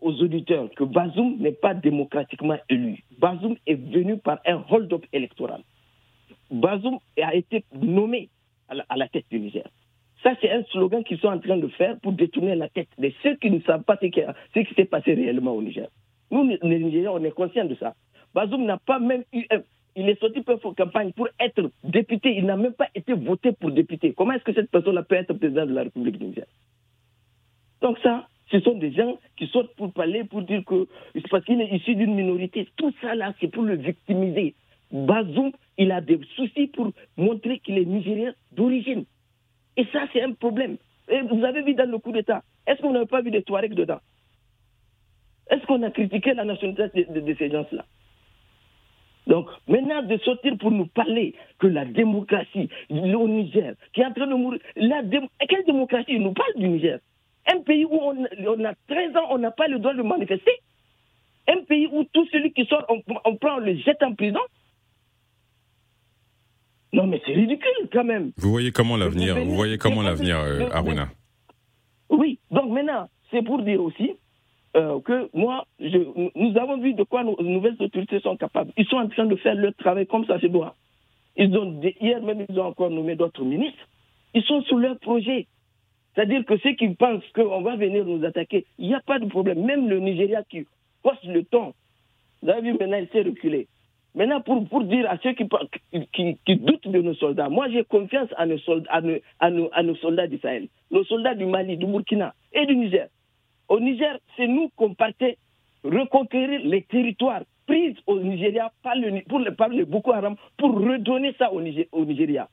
aux 0.00 0.12
auditeurs 0.22 0.70
que 0.76 0.84
Bazoum 0.84 1.36
n'est 1.38 1.52
pas 1.52 1.74
démocratiquement 1.74 2.56
élu. 2.68 3.02
Bazoum 3.18 3.56
est 3.66 3.74
venu 3.74 4.16
par 4.18 4.38
un 4.46 4.62
hold-up 4.70 5.04
électoral. 5.12 5.62
Bazoum 6.50 6.98
a 7.22 7.34
été 7.34 7.64
nommé 7.74 8.28
à 8.68 8.96
la, 8.96 9.08
tête 9.08 9.24
du 9.30 9.40
Niger. 9.40 9.66
Ça, 10.22 10.34
c'est 10.40 10.50
un 10.50 10.62
slogan 10.64 11.02
qu'ils 11.04 11.18
sont 11.18 11.28
en 11.28 11.38
train 11.38 11.56
de 11.56 11.68
faire 11.68 11.98
pour 12.00 12.12
détourner 12.12 12.54
la 12.54 12.68
tête 12.68 12.88
de 12.98 13.10
ceux 13.22 13.36
qui 13.36 13.50
ne 13.50 13.60
savent 13.60 13.82
pas 13.84 13.96
ce 14.00 14.06
qui, 14.06 14.74
s'est 14.74 14.84
passé 14.84 15.14
réellement 15.14 15.52
au 15.52 15.62
Niger. 15.62 15.88
Nous, 16.30 16.44
les 16.62 16.78
Nigériens, 16.78 17.12
on 17.12 17.24
est 17.24 17.30
conscients 17.30 17.64
de 17.64 17.74
ça. 17.76 17.94
Bazoum 18.34 18.64
n'a 18.66 18.76
pas 18.78 18.98
même 18.98 19.24
eu. 19.32 19.46
il 19.96 20.08
est 20.08 20.20
sorti 20.20 20.42
pour 20.42 20.74
campagne 20.76 21.12
pour 21.12 21.28
être 21.40 21.70
député. 21.84 22.36
Il 22.36 22.44
n'a 22.44 22.56
même 22.56 22.74
pas 22.74 22.88
été 22.94 23.14
voté 23.14 23.52
pour 23.52 23.70
député. 23.70 24.12
Comment 24.12 24.32
est-ce 24.32 24.44
que 24.44 24.52
cette 24.52 24.70
personne-là 24.70 25.02
peut 25.02 25.14
être 25.14 25.32
président 25.34 25.66
de 25.66 25.72
la 25.72 25.84
République 25.84 26.18
du 26.18 26.26
Niger? 26.26 26.46
Donc, 27.80 27.98
ça, 28.00 28.28
ce 28.50 28.60
sont 28.60 28.74
des 28.78 28.92
gens 28.92 29.18
qui 29.36 29.46
sortent 29.48 29.74
pour 29.76 29.92
parler, 29.92 30.24
pour 30.24 30.42
dire 30.42 30.64
que. 30.64 30.86
Parce 31.30 31.44
qu'il 31.44 31.60
est 31.60 31.74
issu 31.74 31.94
d'une 31.94 32.14
minorité. 32.14 32.68
Tout 32.76 32.92
ça, 33.00 33.14
là, 33.14 33.34
c'est 33.40 33.48
pour 33.48 33.62
le 33.62 33.76
victimiser. 33.76 34.54
Bazoum, 34.90 35.52
il 35.76 35.92
a 35.92 36.00
des 36.00 36.18
soucis 36.34 36.68
pour 36.68 36.90
montrer 37.16 37.58
qu'il 37.58 37.76
est 37.78 37.84
nigérien 37.84 38.32
d'origine. 38.52 39.04
Et 39.76 39.84
ça, 39.92 40.06
c'est 40.12 40.22
un 40.22 40.32
problème. 40.32 40.76
Vous 41.30 41.44
avez 41.44 41.62
vu 41.62 41.74
dans 41.74 41.90
le 41.90 41.98
coup 41.98 42.12
d'État, 42.12 42.42
est-ce 42.66 42.80
qu'on 42.80 42.92
n'a 42.92 43.06
pas 43.06 43.20
vu 43.22 43.30
des 43.30 43.42
Touaregs 43.42 43.74
dedans? 43.74 44.00
Est-ce 45.50 45.64
qu'on 45.66 45.82
a 45.82 45.90
critiqué 45.90 46.34
la 46.34 46.44
nationalité 46.44 47.06
de, 47.08 47.34
ces 47.38 47.50
gens-là? 47.50 47.84
Donc, 49.26 49.48
maintenant 49.66 50.02
de 50.02 50.16
sortir 50.18 50.56
pour 50.58 50.70
nous 50.70 50.86
parler 50.86 51.34
que 51.58 51.66
la 51.66 51.84
démocratie, 51.84 52.68
le 52.90 53.26
Niger, 53.26 53.74
qui 53.92 54.00
est 54.00 54.06
en 54.06 54.12
train 54.12 54.26
de 54.26 54.34
mourir, 54.34 54.60
quelle 54.76 55.64
démocratie? 55.66 56.12
Il 56.14 56.22
nous 56.22 56.32
parle 56.32 56.54
du 56.56 56.68
Niger. 56.68 56.98
Un 57.46 57.60
pays 57.60 57.84
où 57.84 57.98
on, 58.00 58.64
a 58.64 58.74
13 58.88 59.16
ans, 59.16 59.28
on 59.30 59.38
n'a 59.38 59.50
pas 59.50 59.68
le 59.68 59.78
droit 59.78 59.94
de 59.94 60.02
manifester. 60.02 60.52
Un 61.48 61.62
pays 61.62 61.88
où 61.90 62.04
tout 62.12 62.26
celui 62.30 62.52
qui 62.52 62.66
sort, 62.66 62.84
on, 62.88 63.02
on 63.24 63.36
prend, 63.36 63.56
on 63.56 63.60
le 63.60 63.76
jette 63.76 64.02
en 64.02 64.14
prison. 64.14 64.40
Non, 66.92 67.06
mais 67.06 67.20
c'est 67.24 67.32
ridicule 67.32 67.88
quand 67.92 68.04
même. 68.04 68.32
Vous 68.36 68.50
voyez 68.50 68.72
comment 68.72 68.96
l'avenir, 68.96 69.36
vous 69.36 69.54
voyez 69.54 69.78
comment 69.78 70.02
l'avenir, 70.02 70.38
euh, 70.38 70.68
Aruna? 70.72 71.08
Oui, 72.08 72.38
donc 72.50 72.70
maintenant, 72.70 73.08
c'est 73.30 73.42
pour 73.42 73.62
dire 73.62 73.82
aussi 73.82 74.12
euh, 74.76 75.00
que 75.00 75.28
moi, 75.34 75.66
je, 75.80 75.98
nous 76.34 76.58
avons 76.58 76.78
vu 76.78 76.94
de 76.94 77.02
quoi 77.02 77.24
nos 77.24 77.36
nouvelles 77.42 77.76
autorités 77.78 78.20
sont 78.20 78.36
capables. 78.36 78.72
Ils 78.76 78.86
sont 78.86 78.96
en 78.96 79.08
train 79.08 79.26
de 79.26 79.36
faire 79.36 79.54
leur 79.54 79.74
travail 79.74 80.06
comme 80.06 80.24
ça 80.26 80.40
se 80.40 80.46
doit. 80.46 80.74
Ils 81.36 81.56
ont, 81.56 81.80
hier 82.00 82.22
même, 82.22 82.46
ils 82.48 82.58
ont 82.58 82.66
encore 82.66 82.90
nommé 82.90 83.16
d'autres 83.16 83.44
ministres. 83.44 83.86
Ils 84.34 84.42
sont 84.42 84.62
sur 84.62 84.78
leur 84.78 84.98
projet. 84.98 85.46
C'est-à-dire 86.14 86.44
que 86.44 86.56
ceux 86.58 86.72
qui 86.72 86.88
pensent 86.90 87.22
qu'on 87.34 87.60
va 87.62 87.76
venir 87.76 88.04
nous 88.04 88.24
attaquer, 88.24 88.66
il 88.78 88.88
n'y 88.88 88.94
a 88.94 89.00
pas 89.00 89.18
de 89.18 89.26
problème. 89.26 89.64
Même 89.64 89.88
le 89.88 90.00
Nigeria 90.00 90.42
qui 90.42 90.66
poste 91.02 91.24
le 91.24 91.44
temps 91.44 91.74
Vous 92.42 92.50
avez 92.50 92.72
vu, 92.72 92.72
maintenant, 92.78 92.98
il 92.98 93.08
s'est 93.08 93.22
reculé. 93.22 93.68
Maintenant, 94.14 94.40
pour, 94.40 94.66
pour 94.68 94.82
dire 94.84 95.08
à 95.08 95.18
ceux 95.18 95.32
qui, 95.32 95.46
qui, 96.44 96.56
doutent 96.56 96.88
de 96.88 97.00
nos 97.02 97.14
soldats, 97.14 97.48
moi 97.48 97.68
j'ai 97.70 97.84
confiance 97.84 98.28
à 98.36 98.46
nos 98.46 98.58
soldats, 98.58 98.90
à 98.90 99.00
nos, 99.50 99.68
à 99.72 99.82
nos, 99.82 99.94
soldats 99.96 100.26
d'Israël, 100.26 100.66
nos 100.90 101.04
soldats 101.04 101.34
du 101.34 101.44
Mali, 101.46 101.76
du 101.76 101.86
Burkina 101.86 102.34
et 102.52 102.66
du 102.66 102.74
Niger. 102.74 103.06
Au 103.68 103.78
Niger, 103.78 104.18
c'est 104.36 104.48
nous 104.48 104.70
qu'on 104.76 104.94
partait 104.94 105.36
reconquérir 105.84 106.60
les 106.64 106.82
territoires 106.82 107.42
pris 107.66 107.94
au 108.06 108.18
Nigeria 108.18 108.72
par 108.82 108.96
le, 108.96 109.22
pour 109.22 109.40
Boko 109.86 110.12
Haram 110.12 110.36
pour 110.56 110.74
redonner 110.74 111.34
ça 111.38 111.52
au, 111.52 111.60
au 111.92 112.04
Nigeria. 112.04 112.48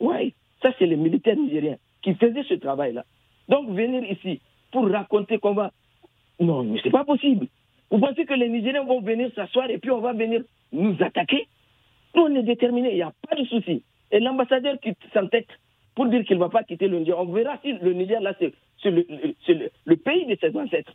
Oui, 0.00 0.32
ça 0.62 0.72
c'est 0.78 0.86
les 0.86 0.96
militaires 0.96 1.36
nigériens 1.36 1.76
qui 2.06 2.14
faisaient 2.14 2.44
ce 2.44 2.54
travail-là. 2.54 3.04
Donc 3.48 3.68
venir 3.70 4.04
ici 4.04 4.40
pour 4.70 4.88
raconter 4.88 5.38
qu'on 5.38 5.54
va... 5.54 5.72
Non, 6.38 6.62
mais 6.62 6.78
c'est 6.84 6.90
pas 6.90 7.04
possible. 7.04 7.48
Vous 7.90 7.98
pensez 7.98 8.24
que 8.24 8.34
les 8.34 8.48
Nigériens 8.48 8.84
vont 8.84 9.00
venir 9.00 9.28
s'asseoir 9.34 9.68
et 9.70 9.78
puis 9.78 9.90
on 9.90 10.00
va 10.00 10.12
venir 10.12 10.42
nous 10.70 10.96
attaquer? 11.00 11.48
Nous, 12.14 12.22
on 12.22 12.34
est 12.36 12.44
déterminés, 12.44 12.90
il 12.90 12.96
n'y 12.96 13.02
a 13.02 13.12
pas 13.28 13.34
de 13.34 13.44
souci. 13.46 13.82
Et 14.12 14.20
l'ambassadeur 14.20 14.78
qui 14.78 14.92
s'entête 15.12 15.48
pour 15.96 16.06
dire 16.06 16.24
qu'il 16.24 16.36
ne 16.36 16.42
va 16.42 16.48
pas 16.48 16.62
quitter 16.62 16.86
le 16.86 17.00
Niger, 17.00 17.18
on 17.18 17.24
verra 17.24 17.58
si 17.62 17.72
le 17.72 17.92
Niger, 17.92 18.20
là, 18.20 18.34
c'est 18.38 18.52
le, 18.84 19.96
pays 19.96 20.26
de 20.26 20.36
ses 20.40 20.56
ancêtres. 20.56 20.94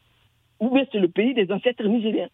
Ou 0.62 0.70
bien 0.70 0.86
c'est 0.94 1.00
le 1.00 1.10
pays 1.10 1.34
des 1.34 1.52
ancêtres 1.52 1.84
nigériens. 1.84 2.30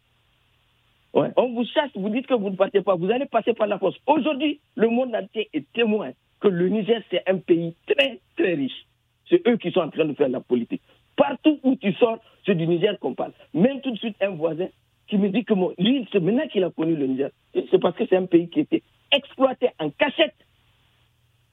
On 1.13 1.51
vous 1.51 1.65
chasse, 1.65 1.89
vous 1.95 2.09
dites 2.09 2.27
que 2.27 2.35
vous 2.35 2.51
ne 2.51 2.55
partez 2.55 2.81
pas, 2.81 2.93
vous 2.93 3.09
allez 3.09 3.25
passer 3.25 3.53
par 3.53 3.65
la 3.65 3.79
force. 3.79 3.95
Aujourd'hui, 4.05 4.59
le 4.75 4.87
monde 4.89 5.15
entier 5.15 5.49
est 5.51 5.65
témoin 5.73 6.11
que 6.39 6.47
le 6.47 6.69
Niger, 6.69 7.01
c'est 7.09 7.23
un 7.27 7.37
pays 7.37 7.75
très, 7.87 8.19
très 8.35 8.53
riche. 8.53 8.85
C'est 9.29 9.45
eux 9.47 9.57
qui 9.57 9.71
sont 9.71 9.81
en 9.81 9.89
train 9.89 10.05
de 10.05 10.13
faire 10.13 10.29
la 10.29 10.39
politique. 10.39 10.81
Partout 11.15 11.59
où 11.63 11.75
tu 11.75 11.93
sors, 11.93 12.19
c'est 12.45 12.55
du 12.55 12.67
Niger 12.67 12.97
qu'on 12.99 13.13
parle. 13.15 13.33
Même 13.53 13.81
tout 13.81 13.91
de 13.91 13.97
suite, 13.97 14.15
un 14.21 14.29
voisin 14.29 14.67
qui 15.07 15.17
me 15.17 15.29
dit 15.29 15.43
que 15.45 15.53
moi, 15.53 15.73
lui, 15.77 16.07
c'est 16.11 16.19
maintenant 16.19 16.47
qu'il 16.47 16.63
a 16.63 16.69
connu 16.69 16.95
le 16.95 17.07
Niger. 17.07 17.29
C'est 17.53 17.79
parce 17.79 17.95
que 17.95 18.05
c'est 18.07 18.17
un 18.17 18.25
pays 18.25 18.49
qui 18.49 18.59
était 18.61 18.83
exploité 19.11 19.69
en 19.79 19.89
cachette 19.89 20.35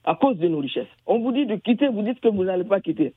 à 0.03 0.15
cause 0.15 0.37
de 0.37 0.47
nos 0.47 0.59
richesses. 0.59 0.87
On 1.05 1.19
vous 1.19 1.31
dit 1.31 1.45
de 1.45 1.55
quitter, 1.55 1.87
vous 1.87 2.03
dites 2.03 2.19
que 2.19 2.27
vous 2.27 2.43
n'allez 2.43 2.63
pas 2.63 2.79
quitter. 2.79 3.13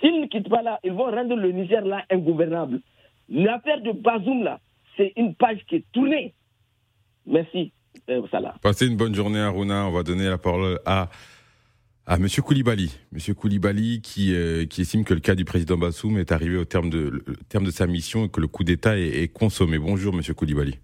S'ils 0.00 0.20
ne 0.20 0.26
quittent 0.26 0.48
pas 0.48 0.62
là, 0.62 0.80
ils 0.82 0.92
vont 0.92 1.10
rendre 1.10 1.36
le 1.36 1.52
Niger 1.52 1.84
là 1.84 2.04
ingouvernable. 2.10 2.80
L'affaire 3.28 3.80
de 3.80 3.92
Bazoum 3.92 4.42
là, 4.42 4.58
c'est 4.96 5.12
une 5.16 5.34
page 5.34 5.64
qui 5.68 5.76
est 5.76 5.84
tournée. 5.92 6.34
Merci, 7.26 7.72
Salah. 8.30 8.54
Passez 8.62 8.86
une 8.86 8.96
bonne 8.96 9.14
journée, 9.14 9.40
Aruna. 9.40 9.86
On 9.86 9.92
va 9.92 10.02
donner 10.02 10.28
la 10.28 10.38
parole 10.38 10.78
à 10.84 11.08
à 12.06 12.18
Monsieur 12.18 12.42
Koulibaly. 12.42 12.94
Monsieur 13.12 13.34
Koulibaly 13.34 14.00
qui, 14.02 14.34
euh, 14.34 14.66
qui 14.66 14.82
estime 14.82 15.04
que 15.04 15.14
le 15.14 15.20
cas 15.20 15.34
du 15.34 15.44
président 15.44 15.78
Bassoum 15.78 16.18
est 16.18 16.32
arrivé 16.32 16.58
au 16.58 16.64
terme 16.64 16.90
de, 16.90 17.24
terme 17.48 17.64
de 17.64 17.70
sa 17.70 17.86
mission 17.86 18.24
et 18.24 18.28
que 18.28 18.40
le 18.40 18.46
coup 18.46 18.62
d'État 18.62 18.98
est, 18.98 19.32
consommé. 19.32 19.78
Bonjour 19.78 20.12
Monsieur 20.12 20.34
Koulibaly. 20.34 20.78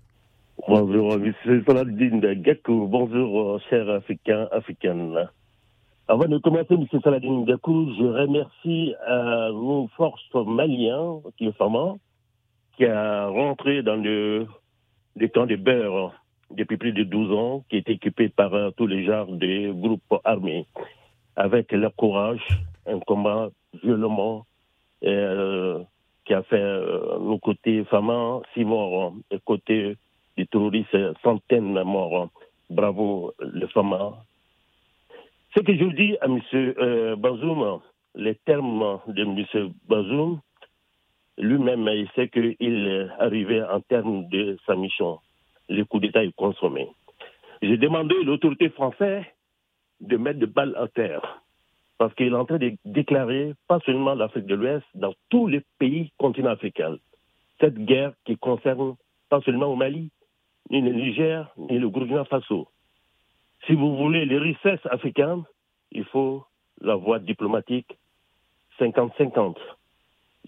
Bonjour 0.67 1.19
Monsieur 1.19 1.63
Saladin 1.67 2.21
Gakou. 2.37 2.87
Bonjour 2.87 3.41
euh, 3.41 3.59
chers 3.69 3.89
Africains, 3.91 4.49
Africaines. 4.51 5.29
Avant 6.09 6.27
de 6.27 6.39
commencer, 6.39 6.77
Monsieur 6.77 7.01
Saladin 7.05 7.45
Gakou, 7.45 7.93
je 7.99 8.05
remercie 8.05 8.95
euh, 9.09 9.53
nos 9.53 9.89
forces 9.97 10.35
maliens, 10.47 11.21
qui 11.37 11.47
est 11.47 11.57
qui 12.77 12.87
a 12.87 13.27
rentré 13.27 13.83
dans 13.83 13.97
le, 13.97 14.47
le 15.17 15.29
camp 15.29 15.47
de 15.47 15.57
beurre 15.57 16.15
depuis 16.51 16.77
plus 16.77 16.93
de 16.93 17.05
12 17.05 17.33
ans, 17.33 17.65
qui 17.69 17.77
est 17.77 17.89
équipé 17.89 18.29
par 18.29 18.53
tous 18.77 18.87
les 18.87 19.05
genres 19.05 19.27
de 19.27 19.73
groupes 19.73 20.21
armés 20.25 20.67
avec 21.37 21.73
le 21.73 21.89
courage, 21.91 22.47
un 22.87 22.99
combat 23.01 23.51
violemment 23.83 24.47
euh, 25.05 25.83
qui 26.25 26.35
a 26.35 26.43
fait 26.43 26.61
euh, 26.61 27.19
nos 27.19 27.39
côtés 27.39 27.85
femmes, 27.85 28.43
six 28.53 28.65
morts, 28.65 29.15
et 29.31 29.39
côté 29.45 29.97
des 30.37 30.47
terroristes, 30.47 30.97
centaines 31.23 31.75
de 31.75 31.83
morts. 31.83 32.29
Bravo, 32.69 33.33
les 33.41 33.67
femmes. 33.69 34.15
Ce 35.57 35.61
que 35.61 35.75
je 35.75 35.85
dis 35.97 36.17
à 36.21 36.27
M. 36.27 36.41
Euh, 36.55 37.17
Bazoum, 37.17 37.81
les 38.15 38.35
termes 38.35 39.01
de 39.09 39.23
M. 39.23 39.73
Bazoum, 39.89 40.41
lui-même, 41.39 41.89
il 41.89 42.09
sait 42.15 42.29
qu'il 42.29 42.55
est 42.61 43.09
arrivé 43.19 43.63
en 43.63 43.81
termes 43.81 44.29
de 44.29 44.59
sa 44.67 44.77
mission. 44.77 45.19
Le 45.71 45.85
coup 45.85 46.01
d'État 46.01 46.25
est 46.25 46.35
consommé. 46.35 46.89
J'ai 47.63 47.77
demandé 47.77 48.17
à 48.21 48.25
l'autorité 48.25 48.71
française 48.71 49.25
de 50.01 50.17
mettre 50.17 50.41
des 50.41 50.47
balles 50.47 50.75
à 50.77 50.89
terre. 50.89 51.43
Parce 51.97 52.13
qu'il 52.15 52.33
est 52.33 52.37
en 52.37 52.45
train 52.45 52.59
de 52.59 52.73
déclarer, 52.85 53.55
pas 53.69 53.79
seulement 53.87 54.15
l'Afrique 54.15 54.47
de 54.47 54.57
l'Ouest, 54.57 54.85
dans 54.95 55.15
tous 55.29 55.47
les 55.47 55.63
pays 55.79 56.11
continents 56.19 56.51
africains, 56.51 56.97
cette 57.61 57.79
guerre 57.85 58.13
qui 58.25 58.37
concerne 58.37 58.97
pas 59.29 59.41
seulement 59.43 59.67
au 59.67 59.77
Mali, 59.77 60.11
ni 60.71 60.81
le 60.81 60.91
Niger, 60.93 61.49
ni 61.57 61.79
le 61.79 61.89
Burkina 61.89 62.25
Faso. 62.25 62.69
Si 63.67 63.75
vous 63.75 63.97
voulez 63.97 64.25
les 64.25 64.39
richesses 64.39 64.85
africaines, 64.87 65.45
il 65.93 66.05
faut 66.07 66.45
la 66.81 66.97
voie 66.97 67.21
diplomatique 67.21 67.97
50-50. 68.81 69.57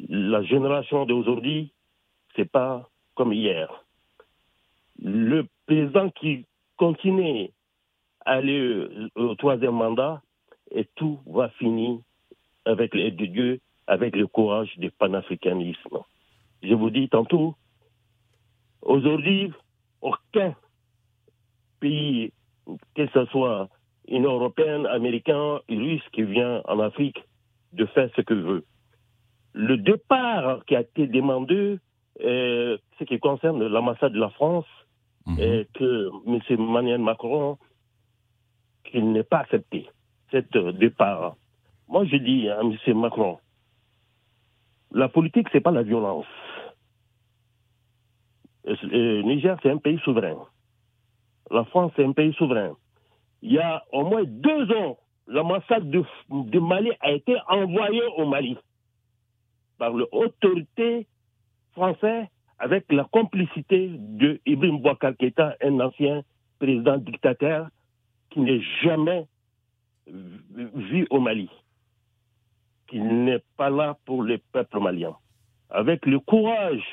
La 0.08 0.42
génération 0.42 1.06
d'aujourd'hui, 1.06 1.70
c'est 2.34 2.50
pas 2.50 2.88
comme 3.14 3.32
hier. 3.32 3.84
Le 5.04 5.46
président 5.66 6.10
qui 6.10 6.46
continue 6.76 7.50
aller 8.24 8.88
au 9.16 9.34
troisième 9.34 9.74
mandat 9.74 10.22
et 10.70 10.86
tout 10.94 11.18
va 11.26 11.48
finir 11.50 11.98
avec 12.64 12.94
l'aide 12.94 13.16
de 13.16 13.26
Dieu, 13.26 13.60
avec 13.88 14.14
le 14.14 14.28
courage 14.28 14.76
du 14.78 14.90
panafricanisme. 14.92 15.98
Je 16.62 16.74
vous 16.74 16.90
dis 16.90 17.08
tantôt, 17.08 17.56
aujourd'hui, 18.82 19.52
aucun 20.00 20.54
pays, 21.80 22.32
que 22.94 23.08
ce 23.08 23.24
soit 23.26 23.68
une 24.06 24.26
européenne, 24.26 24.86
américain, 24.86 25.58
russe 25.68 26.08
qui 26.12 26.22
vient 26.22 26.62
en 26.66 26.78
Afrique, 26.78 27.18
de 27.72 27.86
faire 27.86 28.08
ce 28.14 28.20
qu'il 28.20 28.42
veut. 28.42 28.64
Le 29.52 29.76
départ 29.78 30.64
qui 30.66 30.76
a 30.76 30.82
été 30.82 31.08
demandé, 31.08 31.78
euh, 32.20 32.78
ce 32.98 33.04
qui 33.04 33.18
concerne 33.18 33.66
l'ambassade 33.66 34.12
de 34.12 34.20
la 34.20 34.30
France, 34.30 34.66
mhm. 35.26 35.38
et 35.38 35.68
que 35.74 36.08
M. 36.26 36.40
Emmanuel 36.48 37.00
Macron 37.00 37.58
qu'il 38.84 39.12
n'est 39.12 39.22
pas 39.22 39.38
accepté, 39.38 39.88
cet 40.30 40.54
euh, 40.56 40.72
départ. 40.72 41.36
Moi, 41.88 42.04
je 42.04 42.16
dis 42.16 42.48
à 42.48 42.60
M. 42.60 42.76
Macron, 42.98 43.38
la 44.92 45.08
politique, 45.08 45.48
ce 45.50 45.56
n'est 45.56 45.60
pas 45.62 45.70
la 45.70 45.82
violence. 45.82 46.26
Le 48.64 49.22
Niger, 49.22 49.56
c'est 49.62 49.70
un 49.70 49.78
pays 49.78 49.98
souverain. 50.04 50.36
La 51.50 51.64
France, 51.64 51.92
c'est 51.96 52.04
un 52.04 52.12
pays 52.12 52.32
souverain. 52.34 52.76
Il 53.42 53.52
y 53.52 53.58
a 53.58 53.82
au 53.92 54.04
moins 54.04 54.22
deux 54.24 54.70
ans, 54.72 54.98
l'ambassade 55.26 55.90
de, 55.90 56.04
de, 56.30 56.58
Mali 56.60 56.90
a 57.00 57.10
été 57.12 57.36
envoyée 57.48 58.04
au 58.16 58.26
Mali 58.26 58.56
par 59.78 59.92
l'autorité 59.92 61.06
française 61.72 62.26
avec 62.62 62.92
la 62.92 63.02
complicité 63.10 63.90
de 63.98 64.40
Ibrahim 64.46 64.78
Bouakar 64.78 65.14
un 65.62 65.80
ancien 65.80 66.22
président 66.60 66.96
dictateur 66.96 67.66
qui 68.30 68.38
n'est 68.38 68.62
jamais 68.84 69.26
vu 70.06 71.08
au 71.10 71.18
Mali, 71.18 71.50
qui 72.86 73.00
n'est 73.00 73.42
pas 73.56 73.68
là 73.68 73.98
pour 74.04 74.22
le 74.22 74.38
peuple 74.52 74.78
malien. 74.78 75.16
Avec 75.70 76.06
le 76.06 76.20
courage 76.20 76.84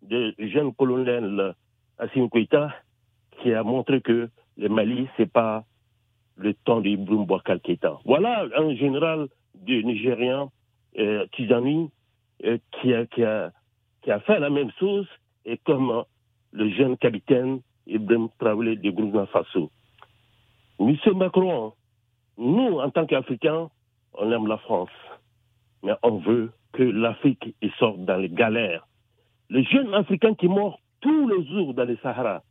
du 0.00 0.32
jeune 0.38 0.72
colonel 0.74 1.54
Assim 1.98 2.26
Koïta, 2.30 2.72
qui 3.42 3.52
a 3.52 3.62
montré 3.62 4.00
que 4.00 4.30
le 4.56 4.68
Mali, 4.70 5.08
ce 5.18 5.22
n'est 5.22 5.28
pas 5.28 5.64
le 6.36 6.54
temps 6.54 6.80
de 6.80 6.96
Boubacar 6.96 7.60
Keïta. 7.60 7.98
Voilà 8.06 8.46
un 8.56 8.74
général 8.76 9.28
du 9.54 9.84
Nigérian, 9.84 10.50
euh, 10.98 11.26
Tizani, 11.32 11.90
euh, 12.44 12.56
qui, 12.72 12.94
a, 12.94 13.04
qui, 13.04 13.24
a, 13.24 13.52
qui, 14.08 14.12
a, 14.12 14.20
fait 14.20 14.40
la 14.40 14.48
même 14.48 14.70
chose, 14.80 15.06
et 15.44 15.58
comme 15.58 16.02
le 16.52 16.70
jeune 16.70 16.96
capitaine 16.96 17.60
Ibrahim 17.86 18.30
Traoré 18.38 18.76
de 18.76 18.90
Burkina 18.90 19.26
Faso. 19.26 19.70
Monsieur 20.80 21.12
Macron, 21.12 21.74
nous, 22.38 22.78
en 22.78 22.88
tant 22.88 23.04
qu'Africains, 23.04 23.68
on 24.14 24.32
aime 24.32 24.46
la 24.46 24.56
France, 24.56 24.88
mais 25.82 25.92
on 26.02 26.20
veut 26.20 26.52
que 26.72 26.82
l'Afrique 26.82 27.54
sorte 27.78 28.02
dans 28.06 28.16
les 28.16 28.30
galères. 28.30 28.86
Les 29.50 29.64
jeunes 29.64 29.92
Africains 29.92 30.34
qui 30.34 30.48
meurent 30.48 30.78
tous 31.02 31.28
les 31.28 31.46
jours 31.46 31.74
dans 31.74 31.84
les 31.84 31.98
Sahara, 31.98 32.42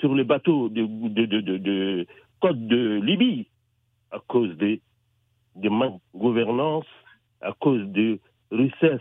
sur 0.00 0.14
les 0.14 0.24
bateaux 0.24 0.68
de, 0.68 0.82
de, 0.84 2.06
côte 2.40 2.66
de 2.66 3.00
Libye, 3.02 3.46
à 4.10 4.18
cause 4.18 4.54
de, 4.58 4.80
de 5.56 5.68
manque 5.70 6.02
gouvernance, 6.14 6.84
à 7.40 7.52
cause 7.52 7.86
de 7.86 8.18
richesses 8.50 9.00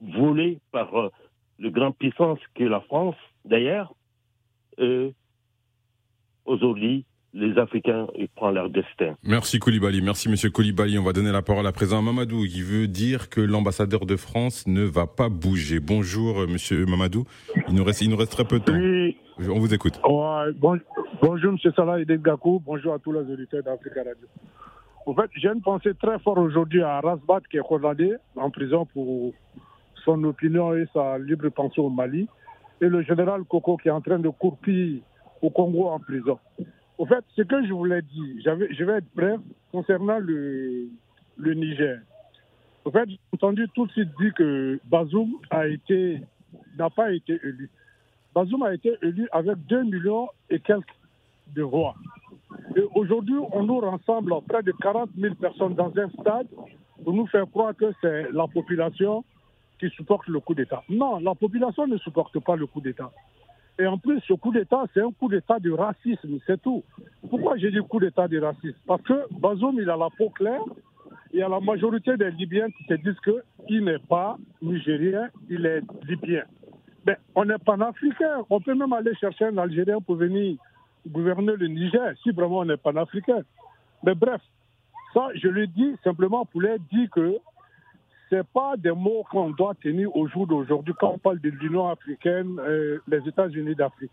volées 0.00 0.58
par 0.72 0.94
euh, 0.94 1.10
le 1.58 1.70
grand 1.70 1.92
puissance 1.92 2.38
que 2.54 2.64
la 2.64 2.80
France, 2.80 3.16
d'ailleurs, 3.44 3.94
euh, 4.78 5.10
aujourd'hui, 6.44 7.04
les 7.34 7.58
Africains 7.58 8.06
et 8.14 8.28
prendre 8.28 8.54
leur 8.54 8.70
destin. 8.70 9.14
Merci 9.22 9.58
Koulibaly, 9.58 10.00
merci 10.00 10.28
Monsieur 10.28 10.50
Koulibaly. 10.50 10.98
On 10.98 11.04
va 11.04 11.12
donner 11.12 11.30
la 11.30 11.42
parole 11.42 11.66
à 11.66 11.72
présent 11.72 11.98
à 11.98 12.02
Mamadou 12.02 12.44
qui 12.44 12.62
veut 12.62 12.88
dire 12.88 13.28
que 13.28 13.40
l'ambassadeur 13.40 14.06
de 14.06 14.16
France 14.16 14.66
ne 14.66 14.82
va 14.82 15.06
pas 15.06 15.28
bouger. 15.28 15.78
Bonjour 15.78 16.40
euh, 16.40 16.46
Monsieur 16.46 16.86
Mamadou, 16.86 17.24
il 17.68 17.74
nous 17.74 17.84
reste, 17.84 18.00
il 18.00 18.10
nous 18.10 18.16
reste 18.16 18.32
très 18.32 18.44
peu 18.44 18.60
de 18.60 18.64
temps. 18.64 18.72
Oui. 18.72 19.16
On 19.40 19.60
vous 19.60 19.72
écoute. 19.72 20.00
Ouais, 20.04 20.52
bon, 20.56 20.80
bonjour 21.22 21.52
Monsieur 21.52 21.72
Salah 21.76 22.02
Gakou, 22.04 22.60
bonjour 22.64 22.94
à 22.94 22.98
tous 22.98 23.12
les 23.12 23.20
auditeurs 23.20 23.62
d'Africa 23.62 24.02
Radio. 24.02 24.26
En 25.06 25.14
fait, 25.14 25.30
j'ai 25.36 25.48
une 25.48 25.62
pensée 25.62 25.94
très 25.94 26.18
forte 26.18 26.38
aujourd'hui 26.38 26.82
à 26.82 27.00
Rasbat 27.00 27.40
qui 27.50 27.56
est 27.56 27.60
condamné 27.60 28.14
en 28.36 28.50
prison 28.50 28.84
pour 28.86 29.32
son 30.08 30.24
opinion 30.24 30.74
et 30.74 30.86
sa 30.94 31.18
libre 31.18 31.50
pensée 31.50 31.82
au 31.82 31.90
Mali, 31.90 32.26
et 32.80 32.86
le 32.88 33.02
général 33.02 33.44
Koko 33.44 33.76
qui 33.76 33.88
est 33.88 33.90
en 33.90 34.00
train 34.00 34.18
de 34.18 34.30
courpiller 34.30 35.02
au 35.42 35.50
Congo 35.50 35.88
en 35.88 35.98
prison. 35.98 36.38
Au 36.96 37.04
fait, 37.04 37.22
ce 37.36 37.42
que 37.42 37.66
je 37.66 37.72
voulais 37.74 38.00
dire, 38.00 38.56
je 38.70 38.84
vais 38.84 38.98
être 38.98 39.06
bref 39.14 39.38
concernant 39.70 40.18
le, 40.18 40.88
le 41.36 41.54
Niger. 41.54 42.00
Au 42.86 42.90
fait, 42.90 43.06
j'ai 43.06 43.20
entendu 43.34 43.68
tout 43.74 43.86
de 43.86 43.92
suite 43.92 44.08
dire 44.18 44.32
que 44.34 44.80
Bazoum 44.86 45.34
a 45.50 45.66
été, 45.66 46.22
n'a 46.78 46.88
pas 46.88 47.12
été 47.12 47.38
élu. 47.44 47.68
Bazoum 48.34 48.62
a 48.62 48.72
été 48.72 48.94
élu 49.02 49.28
avec 49.30 49.58
2 49.66 49.82
millions 49.84 50.28
et 50.48 50.58
quelques 50.58 50.86
de 51.54 51.62
voix. 51.62 51.94
Et 52.76 52.82
aujourd'hui, 52.94 53.36
on 53.52 53.62
nous 53.64 53.78
rassemble 53.78 54.32
près 54.48 54.62
de 54.62 54.72
40 54.72 55.10
000 55.18 55.34
personnes 55.34 55.74
dans 55.74 55.92
un 55.98 56.08
stade 56.20 56.48
pour 57.04 57.12
nous 57.12 57.26
faire 57.26 57.44
croire 57.50 57.76
que 57.76 57.92
c'est 58.00 58.32
la 58.32 58.46
population 58.46 59.22
qui 59.78 59.88
supporte 59.90 60.26
le 60.28 60.40
coup 60.40 60.54
d'État. 60.54 60.82
Non, 60.88 61.18
la 61.18 61.34
population 61.34 61.86
ne 61.86 61.96
supporte 61.98 62.38
pas 62.40 62.56
le 62.56 62.66
coup 62.66 62.80
d'État. 62.80 63.10
Et 63.78 63.86
en 63.86 63.96
plus, 63.96 64.20
ce 64.26 64.32
coup 64.32 64.52
d'État, 64.52 64.84
c'est 64.92 65.00
un 65.00 65.12
coup 65.12 65.28
d'État 65.28 65.58
de 65.60 65.70
racisme, 65.70 66.38
c'est 66.46 66.60
tout. 66.60 66.82
Pourquoi 67.30 67.56
j'ai 67.56 67.70
dit 67.70 67.78
coup 67.78 68.00
d'État 68.00 68.26
de 68.26 68.40
racisme? 68.40 68.78
Parce 68.86 69.02
que 69.02 69.32
Bazoum, 69.38 69.78
il 69.80 69.88
a 69.88 69.96
la 69.96 70.08
peau 70.10 70.30
claire. 70.30 70.62
Il 71.32 71.38
y 71.40 71.42
a 71.42 71.48
la 71.48 71.60
majorité 71.60 72.16
des 72.16 72.30
Libyens 72.30 72.68
qui 72.70 72.84
se 72.84 72.94
disent 72.94 73.20
qu'il 73.20 73.84
n'est 73.84 73.98
pas 73.98 74.36
nigérien, 74.62 75.28
il 75.48 75.66
est 75.66 75.82
libyen. 76.06 76.42
Mais 77.06 77.16
on 77.34 77.44
n'est 77.44 77.58
pas 77.58 77.74
africain. 77.74 78.44
On 78.50 78.60
peut 78.60 78.74
même 78.74 78.92
aller 78.92 79.14
chercher 79.14 79.44
un 79.44 79.58
Algérien 79.58 80.00
pour 80.00 80.16
venir 80.16 80.56
gouverner 81.06 81.54
le 81.56 81.68
Niger, 81.68 82.14
si 82.22 82.30
vraiment 82.30 82.58
on 82.58 82.64
n'est 82.64 82.76
pas 82.76 82.98
africain. 82.98 83.40
Mais 84.02 84.14
bref, 84.14 84.40
ça, 85.14 85.28
je 85.34 85.48
le 85.48 85.66
dis 85.66 85.96
simplement 86.02 86.44
pour 86.46 86.62
leur 86.62 86.78
dire 86.92 87.08
que 87.10 87.38
ce 88.30 88.42
pas 88.42 88.76
des 88.76 88.92
mots 88.92 89.24
qu'on 89.30 89.50
doit 89.50 89.74
tenir 89.74 90.14
au 90.14 90.26
jour 90.28 90.46
d'aujourd'hui 90.46 90.94
quand 90.98 91.12
on 91.14 91.18
parle 91.18 91.40
de 91.40 91.50
l'Union 91.50 91.88
africaine, 91.88 92.60
et 92.68 92.96
les 93.08 93.28
États-Unis 93.28 93.74
d'Afrique. 93.74 94.10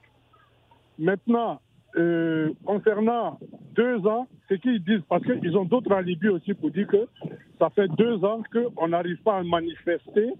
Maintenant, 0.97 1.59
euh, 1.97 2.51
concernant 2.65 3.39
deux 3.75 4.05
ans, 4.07 4.27
ce 4.49 4.55
qu'ils 4.55 4.83
disent, 4.83 5.01
parce 5.09 5.23
qu'ils 5.23 5.57
ont 5.57 5.65
d'autres 5.65 5.91
alibis 5.93 6.29
aussi 6.29 6.53
pour 6.53 6.71
dire 6.71 6.87
que 6.87 7.07
ça 7.59 7.69
fait 7.69 7.87
deux 7.89 8.23
ans 8.23 8.41
qu'on 8.51 8.87
n'arrive 8.89 9.21
pas 9.23 9.37
à 9.37 9.43
manifester 9.43 10.33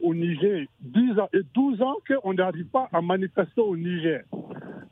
au 0.00 0.14
Niger, 0.14 0.66
10 0.80 1.18
ans 1.18 1.28
et 1.32 1.40
12 1.54 1.82
ans 1.82 1.96
qu'on 2.06 2.34
n'arrive 2.34 2.66
pas 2.66 2.88
à 2.92 3.00
manifester 3.00 3.60
au 3.60 3.76
Niger. 3.76 4.22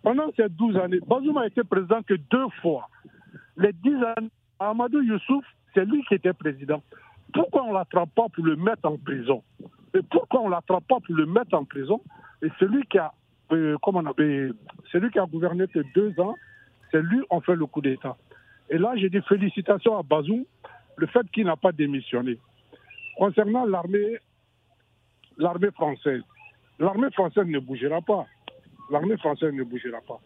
Pendant 0.02 0.30
ces 0.36 0.48
12 0.48 0.76
années, 0.76 1.00
Bazoum 1.06 1.36
a 1.38 1.46
été 1.46 1.62
président 1.64 2.02
que 2.02 2.14
deux 2.14 2.48
fois. 2.60 2.88
Les 3.56 3.72
10 3.72 3.94
années, 4.16 4.30
Amadou 4.58 5.02
Youssouf, 5.02 5.44
c'est 5.74 5.84
lui 5.84 6.02
qui 6.08 6.14
était 6.14 6.32
président. 6.32 6.82
Pourquoi 7.32 7.64
on 7.64 7.68
ne 7.68 7.74
l'attrape 7.74 8.10
pas 8.14 8.28
pour 8.28 8.44
le 8.44 8.56
mettre 8.56 8.88
en 8.88 8.96
prison 8.98 9.42
Et 9.94 10.00
pourquoi 10.10 10.40
on 10.40 10.46
ne 10.46 10.50
l'attrape 10.50 10.84
pas 10.88 11.00
pour 11.00 11.14
le 11.14 11.26
mettre 11.26 11.54
en 11.54 11.64
prison 11.64 12.00
Et 12.42 12.48
celui 12.58 12.84
qui 12.86 12.98
a, 12.98 13.12
euh, 13.52 13.76
comment 13.82 14.02
on 14.04 14.14
celui 14.90 15.10
qui 15.10 15.18
a 15.18 15.26
gouverné 15.26 15.66
que 15.68 15.80
deux 15.94 16.18
ans, 16.20 16.34
c'est 16.90 17.02
lui 17.02 17.20
on 17.30 17.40
fait 17.40 17.56
le 17.56 17.66
coup 17.66 17.80
d'État. 17.80 18.16
Et 18.70 18.78
là, 18.78 18.92
j'ai 18.96 19.10
dit 19.10 19.20
félicitations 19.28 19.98
à 19.98 20.02
Bazoum, 20.02 20.44
le 20.96 21.06
fait 21.06 21.30
qu'il 21.32 21.46
n'a 21.46 21.56
pas 21.56 21.72
démissionné. 21.72 22.38
Concernant 23.16 23.64
l'armée, 23.64 24.18
l'armée 25.36 25.70
française, 25.72 26.22
l'armée 26.78 27.10
française 27.10 27.46
ne 27.46 27.58
bougera 27.58 28.00
pas. 28.00 28.26
L'armée 28.90 29.16
française 29.16 29.52
ne 29.54 29.62
bougera 29.62 30.00
pas. 30.06 30.20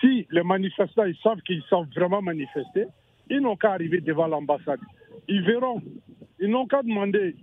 Si 0.00 0.26
les 0.30 0.42
manifestants 0.42 1.04
ils 1.04 1.16
savent 1.22 1.40
qu'ils 1.42 1.62
savent 1.70 1.88
vraiment 1.94 2.20
manifester, 2.20 2.86
ils 3.30 3.40
n'ont 3.40 3.56
qu'à 3.56 3.72
arriver 3.72 4.00
devant 4.00 4.26
l'ambassade. 4.26 4.80
Ils 5.28 5.42
verront. 5.42 5.82
Ils 6.40 6.50
n'ont 6.50 6.66
qu'à 6.66 6.82
demander 6.82 7.36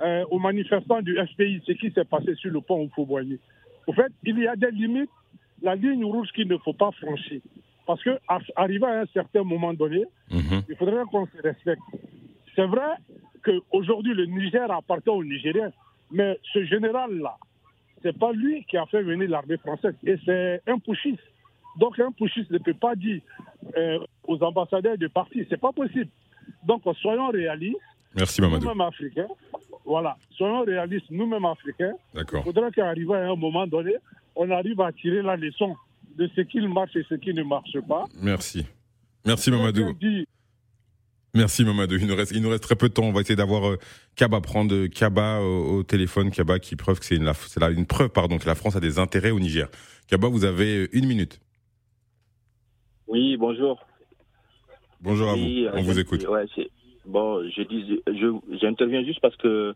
euh, 0.00 0.24
aux 0.30 0.38
manifestants 0.38 1.02
du 1.02 1.16
FPI 1.16 1.62
ce 1.66 1.72
qui 1.72 1.90
s'est 1.90 2.04
passé 2.04 2.34
sur 2.34 2.50
le 2.50 2.60
pont 2.60 2.82
au 2.84 2.88
Fauboigny. 2.88 3.38
Au 3.86 3.92
fait, 3.92 4.12
il 4.24 4.38
y 4.38 4.46
a 4.46 4.56
des 4.56 4.70
limites, 4.70 5.10
la 5.62 5.74
ligne 5.74 6.04
rouge 6.04 6.28
qu'il 6.34 6.48
ne 6.48 6.56
faut 6.58 6.72
pas 6.72 6.90
franchir. 6.92 7.40
Parce 7.86 8.02
que 8.02 8.18
arrivé 8.56 8.84
à 8.84 9.00
un 9.02 9.06
certain 9.06 9.44
moment 9.44 9.72
donné, 9.72 10.04
il 10.68 10.76
faudrait 10.76 11.04
qu'on 11.10 11.26
se 11.26 11.40
respecte. 11.40 11.80
C'est 12.56 12.66
vrai 12.66 12.96
qu'aujourd'hui, 13.44 14.12
le 14.12 14.26
Niger 14.26 14.68
appartient 14.70 15.08
aux 15.08 15.22
Nigériens, 15.22 15.70
mais 16.10 16.38
ce 16.52 16.64
général-là, 16.64 17.36
c'est 18.02 18.18
pas 18.18 18.32
lui 18.32 18.64
qui 18.64 18.76
a 18.76 18.86
fait 18.86 19.02
venir 19.02 19.30
l'armée 19.30 19.56
française, 19.58 19.94
et 20.04 20.16
c'est 20.24 20.62
un 20.66 20.78
pushiste. 20.78 21.22
Donc 21.78 21.98
un 22.00 22.10
pushiste 22.10 22.50
ne 22.50 22.58
peut 22.58 22.74
pas 22.74 22.96
dire 22.96 23.20
euh, 23.76 23.98
aux 24.24 24.42
ambassadeurs 24.42 24.98
de 24.98 25.06
partir, 25.06 25.44
c'est 25.48 25.60
pas 25.60 25.72
possible. 25.72 26.08
Donc 26.64 26.82
soyons 27.00 27.28
réalistes. 27.28 27.78
Merci 28.16 28.40
Mamadou. 28.40 28.66
Nous-mêmes 28.66 28.80
africains, 28.80 29.28
voilà, 29.84 30.16
soyons 30.36 30.64
réalistes, 30.64 31.06
nous-mêmes 31.10 31.44
africains. 31.44 31.92
D'accord. 32.14 32.42
Il 32.44 32.52
faudrait 32.52 32.70
qu'arrive 32.70 33.12
à 33.12 33.30
un 33.30 33.36
moment 33.36 33.66
donné, 33.66 33.94
on 34.34 34.50
arrive 34.50 34.80
à 34.80 34.90
tirer 34.92 35.22
la 35.22 35.36
leçon 35.36 35.76
de 36.16 36.28
ce 36.34 36.40
qui 36.40 36.60
marche 36.66 36.96
et 36.96 37.04
ce 37.08 37.14
qui 37.14 37.34
ne 37.34 37.42
marche 37.42 37.78
pas. 37.86 38.04
Merci. 38.20 38.66
Merci 39.24 39.50
Mamadou. 39.50 39.94
Merci 41.34 41.64
Mamadou. 41.64 41.96
Il 41.96 42.06
nous, 42.06 42.16
reste, 42.16 42.32
il 42.32 42.40
nous 42.40 42.48
reste 42.48 42.62
très 42.62 42.76
peu 42.76 42.88
de 42.88 42.94
temps. 42.94 43.04
On 43.04 43.12
va 43.12 43.20
essayer 43.20 43.36
d'avoir 43.36 43.68
euh, 43.68 43.78
Kaba 44.14 44.40
prendre 44.40 44.86
Kaba 44.86 45.40
au, 45.40 45.78
au, 45.78 45.82
téléphone. 45.82 46.30
Kaba 46.30 46.58
qui 46.58 46.76
preuve 46.76 46.98
que 46.98 47.04
c'est 47.04 47.16
une, 47.16 47.30
une 47.76 47.86
preuve 47.86 48.08
pardon 48.08 48.38
que 48.38 48.46
la 48.46 48.54
France 48.54 48.76
a 48.76 48.80
des 48.80 48.98
intérêts 48.98 49.30
au 49.30 49.38
Niger. 49.38 49.68
Kaba, 50.08 50.28
vous 50.28 50.44
avez 50.44 50.88
une 50.92 51.06
minute. 51.06 51.40
Oui, 53.06 53.36
bonjour. 53.36 53.84
Bonjour 55.00 55.34
oui, 55.34 55.66
à 55.66 55.72
vous. 55.72 55.78
On 55.78 55.82
vous 55.82 55.98
écoute. 55.98 56.26
Ouais, 56.26 56.46
bon, 57.06 57.48
je 57.48 57.62
dis, 57.62 58.02
je, 58.06 58.56
j'interviens 58.60 59.04
juste 59.04 59.20
parce 59.20 59.36
que 59.36 59.74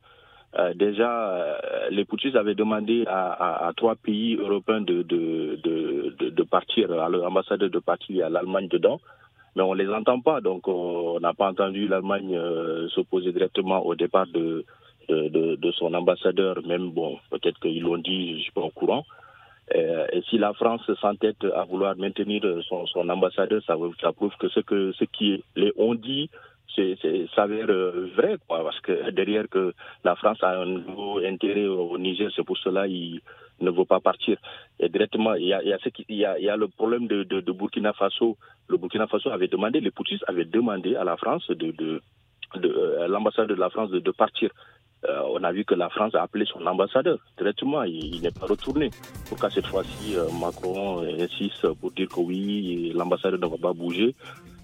euh, 0.59 0.75
déjà, 0.75 1.31
euh, 1.31 1.59
les 1.91 2.05
Poutistes 2.05 2.37
avaient 2.37 2.57
demandé 2.57 3.05
à, 3.07 3.71
trois 3.77 3.95
pays 3.95 4.35
européens 4.35 4.81
de, 4.81 5.03
de, 5.03 5.59
de, 5.63 6.31
de, 6.31 6.43
partir, 6.43 6.91
à 6.93 7.09
l'ambassadeur 7.09 7.71
de 7.71 7.79
partir, 7.79 8.27
à 8.27 8.29
l'Allemagne 8.29 8.69
dedans 8.69 9.01
mais 9.57 9.63
on 9.63 9.75
les 9.75 9.89
entend 9.89 10.21
pas. 10.21 10.41
Donc, 10.41 10.69
on 10.69 11.19
n'a 11.21 11.35
pas 11.35 11.49
entendu 11.51 11.89
l'Allemagne 11.89 12.37
euh, 12.37 12.89
s'opposer 12.91 13.33
directement 13.33 13.85
au 13.85 13.95
départ 13.95 14.27
de, 14.29 14.65
de, 15.09 15.73
son 15.73 15.93
ambassadeur. 15.95 16.65
Même, 16.67 16.91
bon, 16.91 17.19
peut-être 17.31 17.59
qu'ils 17.61 17.83
l'ont 17.83 17.99
dit, 17.99 18.39
je 18.39 18.43
suis 18.43 18.53
pas 18.53 18.61
au 18.63 18.71
courant. 18.71 19.05
Euh, 19.75 20.07
et 20.13 20.23
si 20.29 20.39
la 20.39 20.53
France 20.53 20.83
s'entête 21.01 21.45
à 21.55 21.65
vouloir 21.65 21.97
maintenir 21.97 22.43
son, 22.69 22.87
son 22.87 23.09
ambassadeur, 23.09 23.63
ça, 23.67 23.77
ça, 24.01 24.13
prouve 24.13 24.35
que 24.39 24.49
ce 24.49 24.61
que 24.61 24.93
ce 24.93 25.05
qui 25.05 25.45
les 25.55 25.73
ont 25.77 25.95
dit 25.95 26.29
s'avère 27.35 27.67
vrai 28.17 28.37
quoi 28.47 28.63
parce 28.63 28.81
que 28.81 29.11
derrière 29.21 29.49
que 29.49 29.75
la 30.05 30.17
France 30.17 30.39
a 30.43 30.61
un 30.61 30.67
nouveau 30.67 31.19
intérêt 31.19 31.67
au 31.67 31.99
Niger 31.99 32.31
c'est 32.35 32.45
pour 32.45 32.59
cela 32.59 32.87
il 32.87 33.21
ne 33.61 33.71
veut 33.71 33.85
pas 33.85 34.01
partir. 34.01 34.39
Et 34.79 34.89
directement 34.89 35.35
il 35.35 35.47
y 35.47 35.53
a 35.53 35.79
ce 35.83 35.89
qui, 35.91 36.05
y 36.09 36.25
a, 36.25 36.57
le 36.57 36.69
problème 36.69 37.07
de, 37.07 37.53
Burkina 37.53 37.93
Faso. 37.93 38.37
Le 38.69 38.77
Burkina 38.77 39.07
Faso 39.07 39.31
avait 39.31 39.49
demandé 39.49 39.81
les 39.81 39.91
poutistes 39.91 40.25
avaient 40.27 40.45
demandé 40.45 40.97
à 40.97 41.05
la 41.05 41.17
France 41.17 41.47
de, 41.49 41.71
de, 41.73 42.01
de 42.57 42.69
euh, 42.69 43.09
l'ambassadeur 43.09 43.57
de 43.57 43.61
la 43.61 43.71
France 43.71 43.91
de, 43.91 44.11
partir. 44.11 44.51
Euh, 45.09 45.23
on 45.33 45.43
a 45.45 45.53
vu 45.53 45.65
que 45.65 45.75
la 45.75 45.89
France 45.89 46.15
a 46.15 46.23
appelé 46.23 46.45
son 46.45 46.65
ambassadeur 46.67 47.19
directement, 47.39 47.83
il, 47.85 48.21
n'est 48.21 48.31
pas 48.31 48.47
retourné. 48.47 48.91
Pourquoi 49.29 49.49
cette 49.51 49.67
fois-ci 49.67 50.17
euh, 50.17 50.27
Macron 50.41 51.01
insiste 51.19 51.67
pour 51.81 51.91
dire 51.93 52.09
que 52.09 52.21
oui, 52.21 52.93
l'ambassadeur 52.95 53.41
ne 53.41 53.47
va 53.47 53.57
pas 53.57 53.73
bouger? 53.73 54.15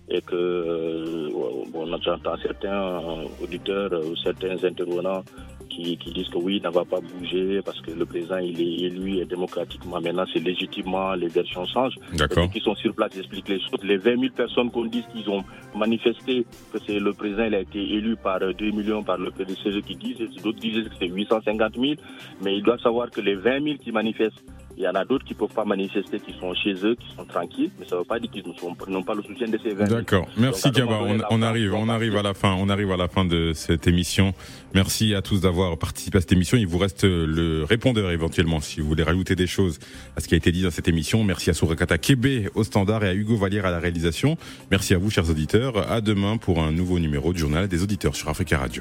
Et 0.08 0.20
que 0.20 0.34
euh, 0.34 1.28
bon, 1.72 1.86
j'entends 2.02 2.36
certains 2.42 3.00
auditeurs 3.42 3.92
ou 4.04 4.16
certains 4.16 4.62
intervenants 4.64 5.22
qui, 5.68 5.96
qui, 5.98 6.12
disent 6.12 6.28
que 6.28 6.38
oui, 6.38 6.60
il 6.62 6.66
ne 6.66 6.72
va 6.72 6.84
pas 6.84 7.00
bouger 7.00 7.60
parce 7.64 7.80
que 7.80 7.90
le 7.90 8.06
président 8.06 8.38
il 8.38 8.60
est 8.60 8.86
élu 8.86 9.18
et 9.18 9.24
démocratiquement. 9.24 10.00
Maintenant, 10.00 10.24
c'est 10.32 10.40
légitimement, 10.40 11.14
les 11.14 11.28
versions 11.28 11.66
changent. 11.66 11.98
Ceux 12.16 12.46
qui 12.48 12.60
sont 12.60 12.74
sur 12.76 12.94
place 12.94 13.16
expliquent 13.16 13.48
les 13.48 13.60
choses. 13.60 13.82
Les 13.82 13.96
20 13.96 14.20
000 14.20 14.32
personnes 14.34 14.70
qu'on 14.70 14.86
dit 14.86 15.04
qu'ils 15.12 15.28
ont 15.28 15.44
manifesté 15.74 16.46
que 16.72 16.78
c'est 16.86 16.98
le 16.98 17.12
président 17.12 17.44
il 17.44 17.54
a 17.54 17.60
été 17.60 17.78
élu 17.78 18.16
par 18.16 18.40
2 18.40 18.54
millions 18.70 19.02
par 19.02 19.18
le 19.18 19.30
PDCG 19.30 19.82
qui 19.82 19.96
disent, 19.96 20.42
d'autres 20.42 20.60
disent 20.60 20.88
que 20.88 20.94
c'est 20.98 21.08
850 21.08 21.74
000, 21.74 21.94
mais 22.42 22.56
ils 22.56 22.62
doivent 22.62 22.80
savoir 22.80 23.10
que 23.10 23.20
les 23.20 23.34
20 23.34 23.62
000 23.62 23.76
qui 23.78 23.92
manifestent 23.92 24.42
Il 24.76 24.82
y 24.82 24.88
en 24.88 24.94
a 24.94 25.04
d'autres 25.04 25.24
qui 25.24 25.32
ne 25.32 25.38
peuvent 25.38 25.54
pas 25.54 25.64
manifester, 25.64 26.20
qui 26.20 26.34
sont 26.38 26.52
chez 26.54 26.74
eux, 26.84 26.96
qui 26.96 27.06
sont 27.16 27.24
tranquilles, 27.24 27.70
mais 27.78 27.86
ça 27.86 27.94
ne 27.94 28.00
veut 28.00 28.06
pas 28.06 28.18
dire 28.18 28.30
qu'ils 28.30 28.44
n'ont 28.88 29.02
pas 29.02 29.14
le 29.14 29.22
soutien 29.22 29.48
de 29.48 29.58
ces 29.62 29.72
20 29.72 29.88
D'accord. 29.88 30.28
Merci 30.36 30.70
Kaba. 30.70 30.98
On, 31.02 31.18
on, 31.30 31.42
arrive, 31.42 31.74
on 31.74 31.88
arrive 31.88 32.16
à 32.16 32.22
la 32.22 32.34
fin. 32.34 32.54
On 32.58 32.68
arrive 32.68 32.90
à 32.92 32.96
la 32.96 33.08
fin 33.08 33.24
de 33.24 33.52
cette 33.54 33.86
émission. 33.86 34.34
Merci 34.74 35.14
à 35.14 35.22
tous 35.22 35.40
d'avoir 35.40 35.78
participé 35.78 36.18
à 36.18 36.20
cette 36.20 36.32
émission. 36.32 36.58
Il 36.58 36.66
vous 36.66 36.76
reste 36.76 37.04
le 37.04 37.64
répondeur 37.64 38.10
éventuellement 38.10 38.60
si 38.60 38.80
vous 38.80 38.86
voulez 38.86 39.02
rajouter 39.02 39.34
des 39.34 39.46
choses 39.46 39.78
à 40.16 40.20
ce 40.20 40.28
qui 40.28 40.34
a 40.34 40.36
été 40.36 40.52
dit 40.52 40.62
dans 40.62 40.70
cette 40.70 40.88
émission. 40.88 41.24
Merci 41.24 41.48
à 41.48 41.54
Sourakata 41.54 41.96
Kébé 41.96 42.50
au 42.54 42.62
standard 42.62 43.02
et 43.02 43.08
à 43.08 43.14
Hugo 43.14 43.36
Vallière 43.36 43.64
à 43.64 43.70
la 43.70 43.78
réalisation. 43.78 44.36
Merci 44.70 44.92
à 44.92 44.98
vous, 44.98 45.10
chers 45.10 45.30
auditeurs. 45.30 45.90
À 45.90 46.02
demain 46.02 46.36
pour 46.36 46.62
un 46.62 46.72
nouveau 46.72 46.98
numéro 46.98 47.32
du 47.32 47.38
journal 47.38 47.68
des 47.68 47.82
auditeurs 47.82 48.14
sur 48.14 48.28
Africa 48.28 48.58
Radio. 48.58 48.74